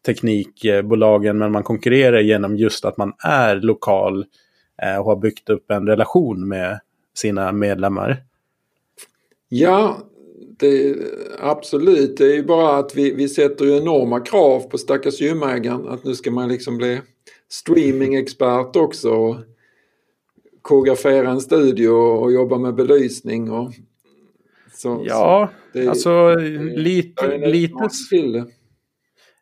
[0.07, 4.25] teknikbolagen men man konkurrerar genom just att man är lokal
[4.81, 6.79] eh, och har byggt upp en relation med
[7.13, 8.23] sina medlemmar.
[9.49, 9.97] Ja,
[10.59, 10.95] det,
[11.39, 12.17] absolut.
[12.17, 16.03] Det är ju bara att vi, vi sätter ju enorma krav på stackars gymägaren att
[16.03, 17.01] nu ska man liksom bli
[17.49, 19.09] streaming-expert också.
[19.09, 19.35] Och
[20.61, 23.51] koreografera en studio och jobba med belysning.
[23.51, 23.73] Och,
[24.73, 27.37] så, ja, så det, alltså det, lite...
[27.37, 27.89] Lite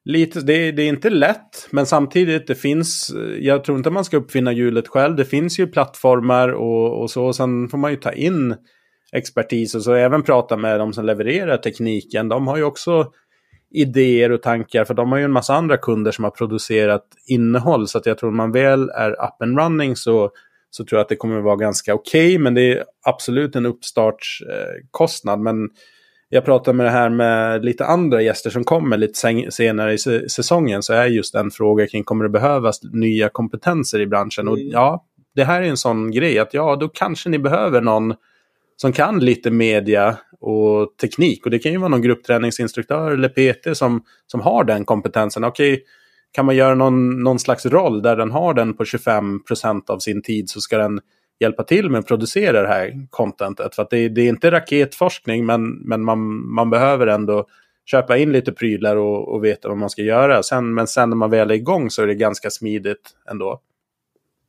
[0.08, 4.18] Lite, det, det, är inte lätt, men samtidigt det finns, jag tror inte man ska
[4.18, 5.16] uppfinna hjulet själv.
[5.16, 7.26] Det finns ju plattformar och, och så.
[7.26, 8.56] Och sen får man ju ta in
[9.12, 12.30] expertis och så även prata med de som levererar tekniken.
[12.30, 13.12] De har ju också
[13.72, 17.88] idéer och tankar, för de har ju en massa andra kunder som har producerat innehåll.
[17.88, 20.32] Så att jag tror man väl är up and running så,
[20.70, 22.28] så tror jag att det kommer vara ganska okej.
[22.28, 25.40] Okay, men det är absolut en uppstartskostnad.
[25.40, 25.70] men
[26.30, 29.98] jag pratade med det här med lite andra gäster som kommer lite senare i
[30.30, 30.84] säsongen.
[30.84, 34.48] Så är just en fråga kring kommer det behövas nya kompetenser i branschen?
[34.48, 34.54] Mm.
[34.54, 35.06] Och ja,
[35.36, 38.14] det här är en sån grej att ja, då kanske ni behöver någon
[38.78, 41.46] som kan lite media och teknik.
[41.46, 45.44] Och det kan ju vara någon gruppträningsinstruktör eller PT som, som har den kompetensen.
[45.44, 45.84] Okej,
[46.32, 50.22] kan man göra någon, någon slags roll där den har den på 25% av sin
[50.22, 51.00] tid så ska den
[51.40, 53.76] hjälpa till med att producera det här contentet.
[53.76, 57.48] För att det, det är inte raketforskning men, men man, man behöver ändå
[57.86, 60.44] köpa in lite prylar och, och veta vad man ska göra.
[60.44, 63.62] Sen, men sen när man väl är igång så är det ganska smidigt ändå.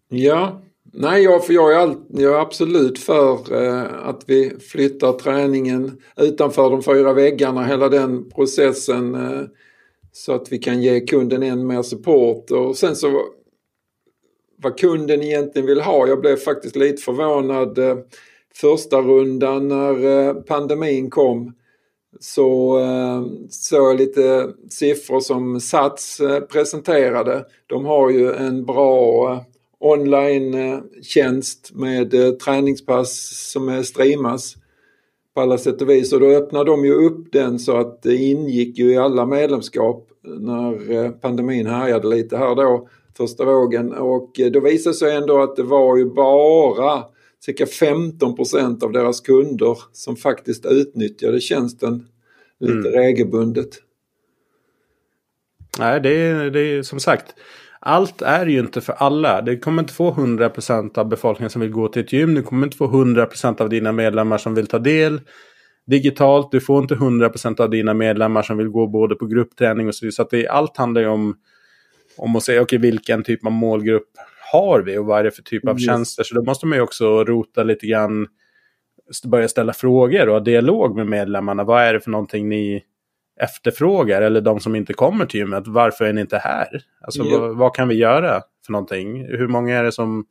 [0.09, 0.61] Ja,
[0.93, 6.01] Nej, jag, för jag, är all, jag är absolut för eh, att vi flyttar träningen
[6.16, 9.43] utanför de fyra väggarna, hela den processen eh,
[10.12, 12.51] så att vi kan ge kunden än mer support.
[12.51, 13.22] Och sen så
[14.57, 16.09] vad kunden egentligen vill ha.
[16.09, 17.97] Jag blev faktiskt lite förvånad eh,
[18.55, 21.55] första rundan när eh, pandemin kom.
[22.21, 26.21] Så eh, såg jag lite siffror som Sats
[26.53, 27.45] presenterade.
[27.67, 29.45] De har ju en bra
[29.79, 34.57] online-tjänst med träningspass som är streamas
[35.35, 36.13] på alla sätt och vis.
[36.13, 40.09] Och då öppnade de ju upp den så att det ingick ju i alla medlemskap
[40.23, 43.93] när pandemin härjade lite här då, första vågen.
[43.93, 47.05] Och eh, då visade sig ändå att det var ju bara
[47.41, 52.07] cirka 15% av deras kunder som faktiskt utnyttjade tjänsten
[52.61, 52.93] lite mm.
[52.93, 53.69] regelbundet.
[55.79, 57.35] Nej, det är, det är som sagt
[57.87, 59.43] allt är ju inte för alla.
[59.43, 62.35] Det kommer inte få 100% av befolkningen som vill gå till ett gym.
[62.35, 65.21] Du kommer inte få 100% av dina medlemmar som vill ta del
[65.87, 66.51] digitalt.
[66.51, 70.07] Du får inte 100% av dina medlemmar som vill gå både på gruppträning och så
[70.07, 70.12] vidare.
[70.12, 71.34] Så det, allt handlar ju om,
[72.18, 74.09] om att säga okay, vilken typ av målgrupp
[74.53, 75.87] har vi och vad är det för typ av yes.
[75.87, 76.25] tjänster.
[76.25, 78.26] Så då måste man ju också rota lite grann,
[79.25, 81.64] börja ställa frågor och ha dialog med medlemmarna.
[81.64, 82.84] Vad är det för någonting ni
[83.41, 86.83] efterfrågar eller de som inte kommer till gymmet, varför är ni inte här?
[87.01, 89.26] Alltså vad, vad, kan vi göra för någonting?
[89.26, 90.26] Hur många är det som,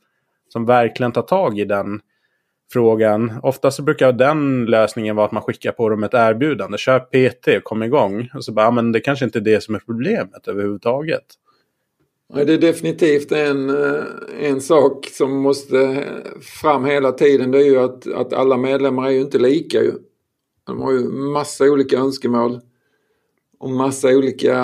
[0.49, 1.99] som verkligen tar tag i den
[2.73, 3.33] frågan?
[3.43, 6.77] Oftast brukar den lösningen vara att man skickar på dem ett erbjudande.
[6.77, 8.29] Köp PT, kom igång.
[8.33, 11.25] Och så bara, men det kanske inte är det som är problemet överhuvudtaget.
[12.33, 14.03] Ja, det är definitivt en, eh,
[14.39, 16.03] en sak som måste
[16.61, 17.51] fram hela tiden.
[17.51, 19.79] Det är ju att, att alla medlemmar är ju inte lika.
[20.63, 22.61] De har ju massa olika önskemål
[23.59, 24.57] och massa olika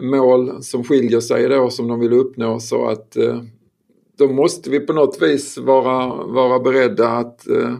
[0.00, 3.42] mål som skiljer sig då som de vill uppnå så att eh,
[4.18, 7.74] då måste vi på något vis vara, vara beredda att eh,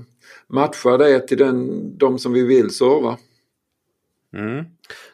[0.49, 3.19] matcha det till den, de som vi vill serva.
[4.37, 4.65] Mm.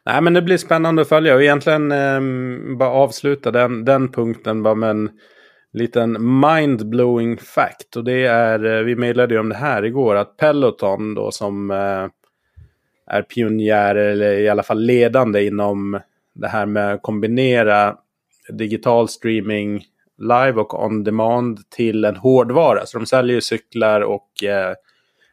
[0.06, 2.20] Nej men det blir spännande att följa och egentligen eh,
[2.76, 5.10] bara avsluta den, den punkten bara med en
[5.72, 7.96] liten mind-blowing fact.
[7.96, 11.70] Och det är, eh, vi mejlade ju om det här igår, att Peloton då som
[11.70, 12.06] eh,
[13.06, 16.00] är pionjärer eller i alla fall ledande inom
[16.34, 17.96] det här med att kombinera
[18.52, 19.84] digital streaming
[20.18, 22.86] live och on demand till en hårdvara.
[22.86, 24.74] Så de säljer ju cyklar och eh,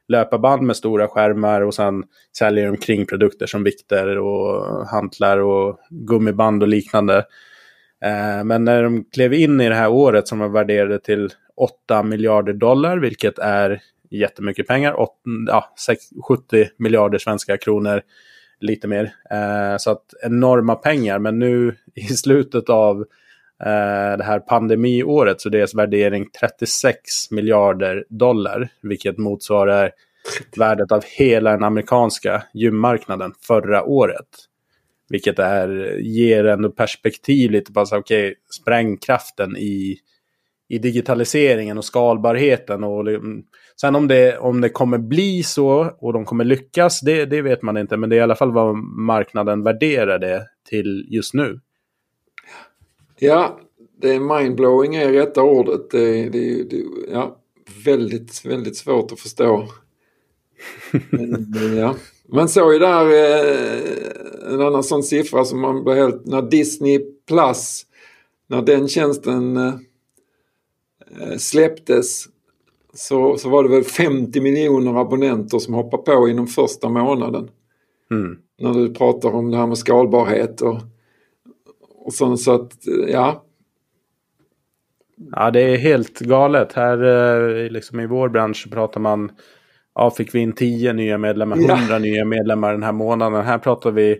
[0.07, 2.03] löparband med stora skärmar och sen
[2.37, 7.17] säljer de kringprodukter som vikter och hantlar och gummiband och liknande.
[8.05, 12.03] Eh, men när de klev in i det här året som var värderade till 8
[12.03, 15.13] miljarder dollar, vilket är jättemycket pengar, 8,
[15.47, 15.75] ja,
[16.27, 18.01] 70 miljarder svenska kronor,
[18.59, 19.13] lite mer.
[19.29, 23.05] Eh, så att enorma pengar, men nu i slutet av
[23.65, 29.91] Eh, det här pandemiåret så deras värdering 36 miljarder dollar, vilket motsvarar
[30.57, 34.27] värdet av hela den amerikanska gymmarknaden förra året.
[35.09, 39.97] Vilket är, ger ändå perspektiv lite på alltså, okay, sprängkraften i,
[40.69, 42.83] i digitaliseringen och skalbarheten.
[42.83, 43.43] Och, liksom,
[43.81, 47.61] sen om det, om det kommer bli så och de kommer lyckas, det, det vet
[47.61, 47.97] man inte.
[47.97, 51.59] Men det är i alla fall vad marknaden värderar det till just nu.
[53.23, 53.59] Ja,
[54.01, 55.89] det är mindblowing är rätta ordet.
[55.89, 57.37] Det, det, det, ja,
[57.85, 59.67] väldigt, väldigt svårt att förstå.
[61.09, 61.95] Men, ja.
[62.29, 66.25] Man såg ju där eh, en annan sån siffra som man blev helt...
[66.25, 67.85] När Disney Plus,
[68.47, 69.73] när den tjänsten eh,
[71.37, 72.25] släpptes
[72.93, 77.49] så, så var det väl 50 miljoner abonnenter som hoppade på inom första månaden.
[78.11, 78.37] Mm.
[78.59, 80.77] När du pratar om det här med skalbarhet och,
[82.05, 82.71] och sånt så att
[83.07, 83.45] ja.
[85.31, 86.73] Ja det är helt galet.
[86.73, 89.31] Här eh, liksom i vår bransch pratar man
[89.95, 91.99] ja, fick vi in 10 nya medlemmar, 100 ja.
[91.99, 93.45] nya medlemmar den här månaden.
[93.45, 94.19] Här pratar vi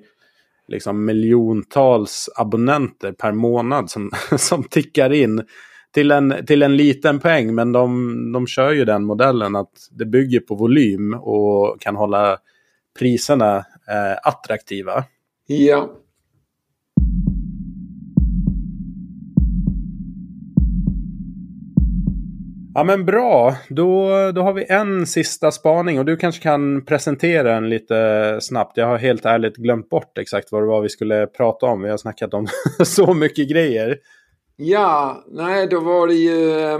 [0.67, 5.43] liksom miljontals abonnenter per månad som, som tickar in
[5.93, 7.55] till en, till en liten peng.
[7.55, 12.37] Men de, de kör ju den modellen att det bygger på volym och kan hålla
[12.99, 13.57] priserna
[13.87, 15.03] eh, attraktiva.
[15.47, 15.89] Ja,
[22.75, 27.53] Ja men bra, då, då har vi en sista spaning och du kanske kan presentera
[27.53, 28.77] den lite snabbt.
[28.77, 31.81] Jag har helt ärligt glömt bort exakt vad det var vi skulle prata om.
[31.81, 32.47] Vi har snackat om
[32.83, 33.97] så mycket grejer.
[34.55, 36.79] Ja, nej då var det ju eh,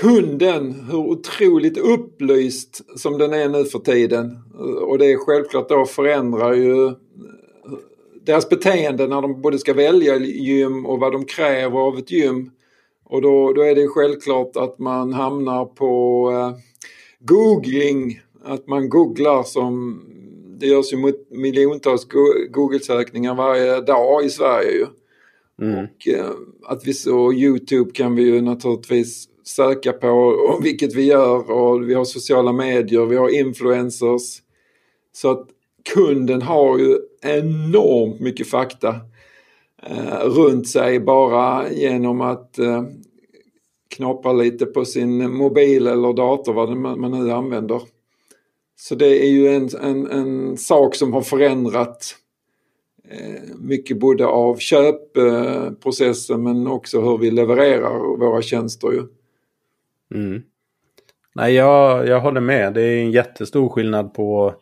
[0.00, 4.38] kunden, hur otroligt upplyst som den är nu för tiden.
[4.82, 6.92] Och det är självklart då förändrar ju eh,
[8.26, 12.50] deras beteende när de både ska välja gym och vad de kräver av ett gym.
[13.08, 16.58] Och då, då är det självklart att man hamnar på eh,
[17.20, 20.00] googling, att man googlar som
[20.60, 22.06] det görs ju miljontals
[22.50, 24.86] Google-sökningar varje dag i Sverige ju.
[25.62, 25.84] Mm.
[25.84, 26.30] Och eh,
[26.66, 31.88] att vi så Youtube kan vi ju naturligtvis söka på, och vilket vi gör och
[31.90, 34.42] vi har sociala medier, vi har influencers.
[35.12, 35.46] Så att
[35.94, 38.94] kunden har ju enormt mycket fakta
[39.82, 42.82] Eh, runt sig bara genom att eh,
[44.34, 47.82] lite på sin mobil eller dator, vad man, man nu använder.
[48.76, 52.16] Så det är ju en, en, en sak som har förändrat
[53.08, 58.92] eh, mycket både av köpprocessen men också hur vi levererar våra tjänster.
[58.92, 59.02] Ju.
[60.14, 60.42] Mm.
[61.34, 62.74] Nej, jag, jag håller med.
[62.74, 64.54] Det är en jättestor skillnad på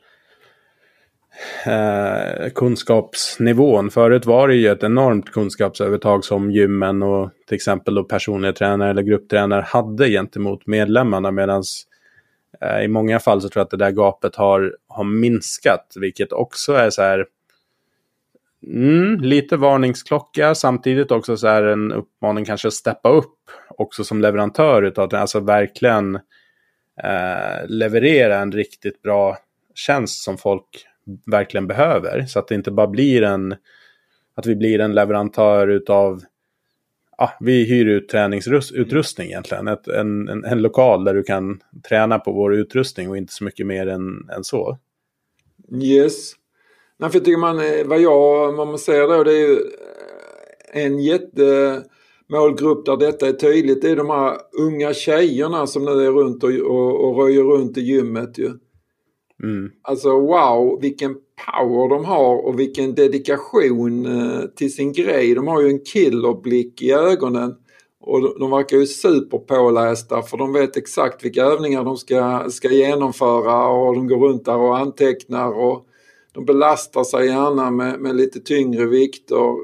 [1.66, 3.90] eh, kunskapsnivån.
[3.90, 8.90] Förut var det ju ett enormt kunskapsövertag som gymmen och till exempel då personliga tränare
[8.90, 11.30] eller grupptränare hade gentemot medlemmarna.
[11.30, 11.62] Medan
[12.60, 15.94] eh, i många fall så tror jag att det där gapet har, har minskat.
[16.00, 17.26] Vilket också är så här
[18.66, 23.34] Mm, lite varningsklocka, samtidigt också så är en uppmaning kanske att steppa upp
[23.68, 25.20] också som leverantör utav det.
[25.20, 26.14] Alltså verkligen
[27.02, 29.38] eh, leverera en riktigt bra
[29.74, 30.86] tjänst som folk
[31.26, 32.26] verkligen behöver.
[32.26, 33.54] Så att det inte bara blir en,
[34.34, 36.22] att vi blir en leverantör utav,
[37.18, 39.68] ja, vi hyr ut träningsutrustning egentligen.
[39.68, 43.44] Ett, en, en, en, lokal där du kan träna på vår utrustning och inte så
[43.44, 44.78] mycket mer än, än så.
[45.82, 46.32] Yes.
[46.98, 50.84] Nej, för jag tycker man, eh, vad jag, man säger då, det är ju eh,
[50.84, 53.82] en jättemålgrupp där detta är tydligt.
[53.82, 57.78] Det är de här unga tjejerna som nu är runt och, och, och röjer runt
[57.78, 58.50] i gymmet ju.
[59.42, 59.70] Mm.
[59.82, 61.14] Alltså wow, vilken
[61.46, 65.34] power de har och vilken dedikation eh, till sin grej.
[65.34, 67.54] De har ju en killerblick i ögonen.
[68.00, 72.70] Och de, de verkar ju superpålästa för de vet exakt vilka övningar de ska, ska
[72.70, 75.86] genomföra och de går runt där och antecknar och
[76.32, 79.56] de belastar sig gärna med, med lite tyngre vikter.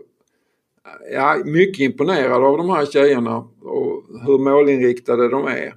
[1.13, 5.75] Jag är mycket imponerad av de här tjejerna och hur målinriktade de är.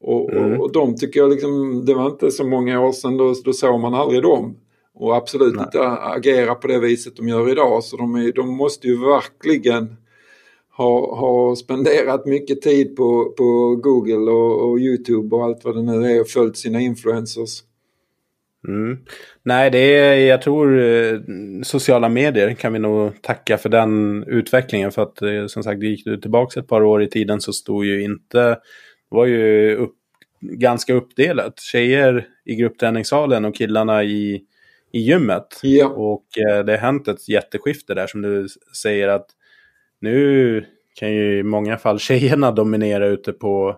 [0.00, 0.60] Och, mm.
[0.60, 3.80] och, de tycker jag liksom, det var inte så många år sedan, då, då såg
[3.80, 4.56] man aldrig dem.
[4.94, 5.64] Och absolut Nej.
[5.64, 7.84] inte agera på det viset de gör idag.
[7.84, 9.96] Så de, är, de måste ju verkligen
[10.70, 15.82] har, har spenderat mycket tid på, på Google och, och Youtube och allt vad det
[15.82, 17.62] nu är och följt sina influencers.
[18.68, 18.98] Mm.
[19.42, 21.20] Nej, det är, jag tror eh,
[21.62, 24.92] sociala medier kan vi nog tacka för den utvecklingen.
[24.92, 27.84] För att eh, som sagt, gick du tillbaka ett par år i tiden så stod
[27.84, 28.58] ju inte,
[29.08, 29.94] var ju upp,
[30.40, 31.60] ganska uppdelat.
[31.60, 34.42] Tjejer i gruppträningssalen och killarna i,
[34.92, 35.60] i gymmet.
[35.62, 35.86] Ja.
[35.86, 38.48] Och eh, det har hänt ett jätteskifte där som du
[38.82, 39.26] säger att
[40.00, 40.64] nu
[40.94, 43.76] kan ju i många fall tjejerna dominera ute på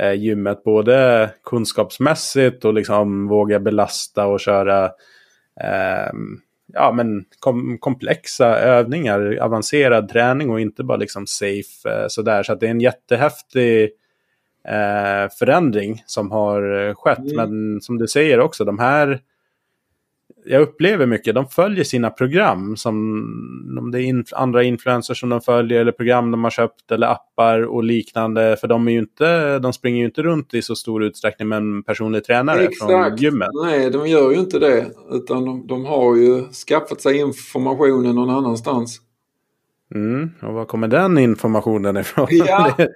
[0.00, 0.64] eh, gymmet.
[0.64, 4.84] Både kunskapsmässigt och liksom våga belasta och köra
[5.60, 6.12] eh,
[6.72, 12.42] ja, men kom, komplexa övningar, avancerad träning och inte bara liksom safe eh, sådär.
[12.42, 13.90] Så att det är en jättehäftig
[14.68, 17.18] eh, förändring som har eh, skett.
[17.18, 17.36] Mm.
[17.36, 19.20] Men som du säger också, de här
[20.46, 22.76] jag upplever mycket, de följer sina program.
[22.76, 22.96] Som
[23.80, 27.06] om det är inf andra influencers som de följer eller program de har köpt eller
[27.06, 28.56] appar och liknande.
[28.60, 31.56] För de, är ju inte, de springer ju inte runt i så stor utsträckning med
[31.56, 32.90] en personlig tränare Exakt.
[32.90, 33.48] från gymmet.
[33.64, 34.86] Nej, de gör ju inte det.
[35.10, 39.00] Utan de, de har ju skaffat sig informationen någon annanstans.
[39.94, 42.26] Mm, och var kommer den informationen ifrån?
[42.30, 42.72] Ja.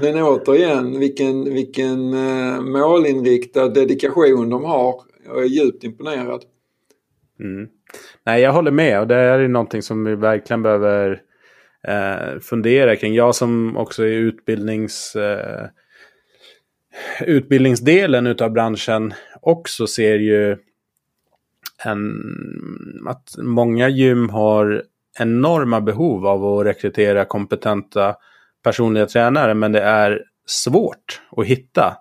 [0.00, 4.94] Men återigen, vilken, vilken eh, målinriktad dedikation de har.
[5.26, 6.44] Jag är djupt imponerad.
[7.40, 7.68] Mm.
[8.26, 11.22] Nej, jag håller med och det är någonting som vi verkligen behöver
[11.88, 13.14] eh, fundera kring.
[13.14, 15.66] Jag som också är utbildnings, eh,
[17.20, 20.56] utbildningsdelen utav branschen också ser ju
[21.84, 22.12] en,
[23.06, 24.82] att många gym har
[25.18, 28.16] enorma behov av att rekrytera kompetenta
[28.66, 31.96] personliga tränare men det är svårt att hitta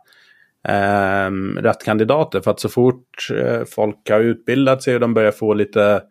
[0.68, 2.42] eh, rätt kandidater.
[2.42, 6.02] För att så fort eh, folk har utbildat sig och de börjar få lite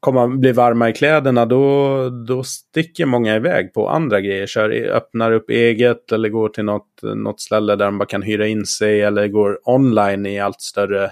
[0.00, 4.46] komma, bli varma i kläderna, då, då sticker många iväg på andra grejer.
[4.46, 8.46] Kör, öppnar upp eget eller går till något, något ställe där de bara kan hyra
[8.46, 11.10] in sig eller går online i allt större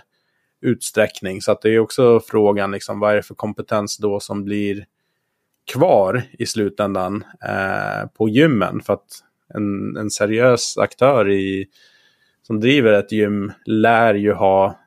[0.62, 1.42] utsträckning.
[1.42, 4.84] Så att det är också frågan, liksom, vad är det för kompetens då som blir
[5.72, 8.80] kvar i slutändan eh, på gymmen?
[8.80, 9.06] För att
[9.54, 11.66] en, en seriös aktör i
[12.42, 14.78] som driver ett gym lär ju ha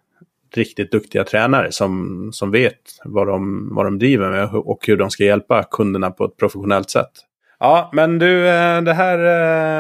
[0.56, 5.10] riktigt duktiga tränare som, som vet vad de, vad de driver med och hur de
[5.10, 7.12] ska hjälpa kunderna på ett professionellt sätt.
[7.60, 9.20] Ja, men du, eh, det här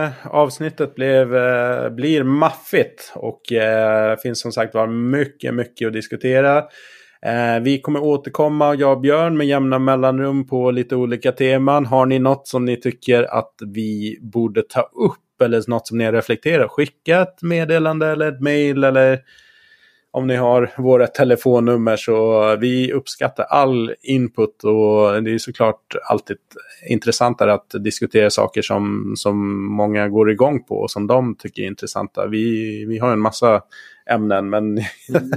[0.03, 3.41] eh, avsnittet blev, eh, blir maffigt och
[4.23, 6.63] finns som sagt var mycket, mycket att diskutera.
[7.25, 11.85] Eh, vi kommer återkomma, jag och Björn, med jämna mellanrum på lite olika teman.
[11.85, 16.11] Har ni något som ni tycker att vi borde ta upp eller något som ni
[16.11, 16.67] reflekterar?
[16.67, 19.19] skicka ett meddelande eller ett mejl eller
[20.11, 26.37] om ni har våra telefonnummer så vi uppskattar all input och det är såklart alltid
[26.89, 31.67] intressantare att diskutera saker som, som många går igång på och som de tycker är
[31.67, 32.27] intressanta.
[32.27, 33.61] Vi, vi har en massa
[34.09, 34.83] ämnen men mm.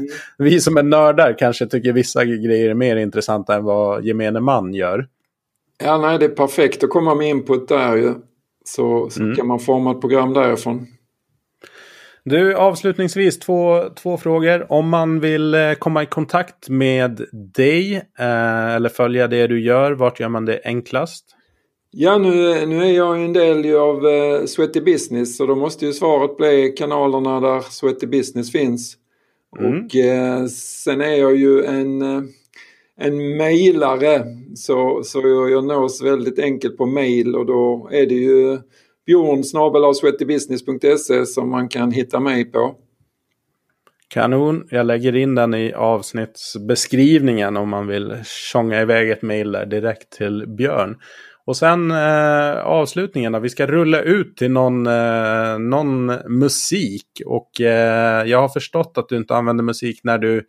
[0.38, 4.74] vi som är nördar kanske tycker vissa grejer är mer intressanta än vad gemene man
[4.74, 5.08] gör.
[5.84, 8.14] Ja, nej, det är perfekt att komma med input där ju.
[8.64, 9.36] Så, så mm.
[9.36, 10.86] kan man forma ett program därifrån.
[12.24, 14.72] Du, avslutningsvis två, två frågor.
[14.72, 19.92] Om man vill eh, komma i kontakt med dig eh, eller följa det du gör,
[19.92, 21.36] vart gör man det enklast?
[21.94, 25.92] Ja, nu, nu är jag en del av uh, Sweaty Business så då måste ju
[25.92, 28.96] svaret bli kanalerna där Sweaty Business finns.
[29.58, 29.76] Mm.
[29.76, 32.22] Och uh, sen är jag ju en uh,
[32.96, 34.24] en mejlare
[34.54, 35.20] så, så
[35.50, 38.58] jag nås väldigt enkelt på mail och då är det ju
[39.06, 39.44] bjorn
[41.26, 42.76] som man kan hitta mig på.
[44.08, 44.66] Kanon.
[44.70, 50.44] Jag lägger in den i avsnittsbeskrivningen om man vill tjonga iväg ett mejl direkt till
[50.48, 50.96] Björn.
[51.44, 53.38] Och sen eh, avslutningen då.
[53.38, 57.22] Vi ska rulla ut till någon, eh, någon musik.
[57.26, 60.46] Och eh, jag har förstått att du inte använder musik när du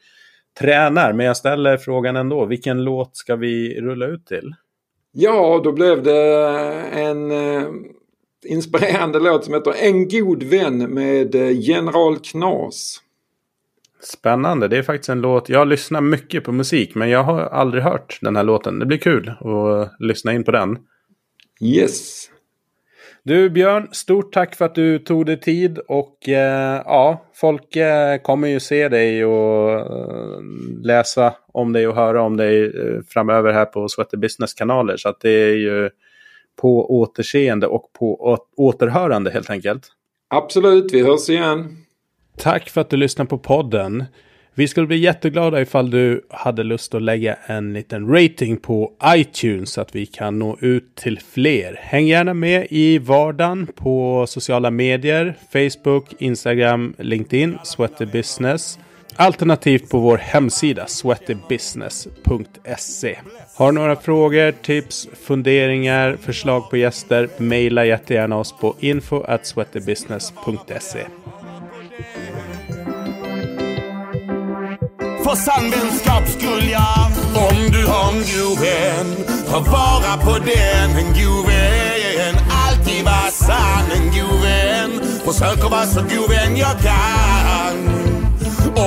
[0.59, 1.13] tränar.
[1.13, 2.45] Men jag ställer frågan ändå.
[2.45, 4.53] Vilken låt ska vi rulla ut till?
[5.11, 6.47] Ja, då blev det
[6.93, 7.67] en eh,
[8.45, 12.99] inspirerande låt som heter En god vän med eh, General Knas.
[14.03, 14.67] Spännande.
[14.67, 15.49] Det är faktiskt en låt.
[15.49, 18.79] Jag lyssnar mycket på musik men jag har aldrig hört den här låten.
[18.79, 20.77] Det blir kul att lyssna in på den.
[21.61, 22.29] Yes.
[23.25, 28.17] Du Björn, stort tack för att du tog dig tid och eh, ja, folk eh,
[28.17, 30.41] kommer ju se dig och eh,
[30.83, 34.97] läsa om dig och höra om dig eh, framöver här på Sweater Business-kanaler.
[34.97, 35.89] Så att det är ju
[36.61, 39.87] på återseende och på återhörande helt enkelt.
[40.29, 41.82] Absolut, vi hörs igen.
[42.37, 44.03] Tack för att du lyssnar på podden.
[44.55, 49.71] Vi skulle bli jätteglada ifall du hade lust att lägga en liten rating på iTunes
[49.71, 51.79] så att vi kan nå ut till fler.
[51.81, 58.79] Häng gärna med i vardagen på sociala medier, Facebook, Instagram, LinkedIn, Sweaty Business.
[59.15, 63.17] Alternativt på vår hemsida sweatybusiness.se.
[63.55, 67.29] Har du några frågor, tips, funderingar, förslag på gäster?
[67.37, 71.05] Maila jättegärna oss på info at sweatybusiness.se.
[75.23, 79.15] För sann vänskaps skull ja Om du har en god vän
[79.49, 82.35] Ta vara på den, en god vän
[82.65, 87.77] Alltid var sann, en god vän Försöker vara så god vän jag kan.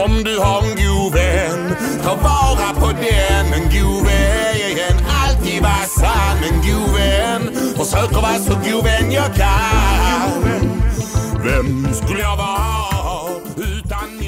[0.04, 5.86] Om du har en god vän Ta vara på den, en god vän Alltid var
[6.00, 10.42] sann, en god vän Försöker vara så god vän jag kan.
[11.44, 12.76] Vem skulle jag vara
[13.56, 14.25] utan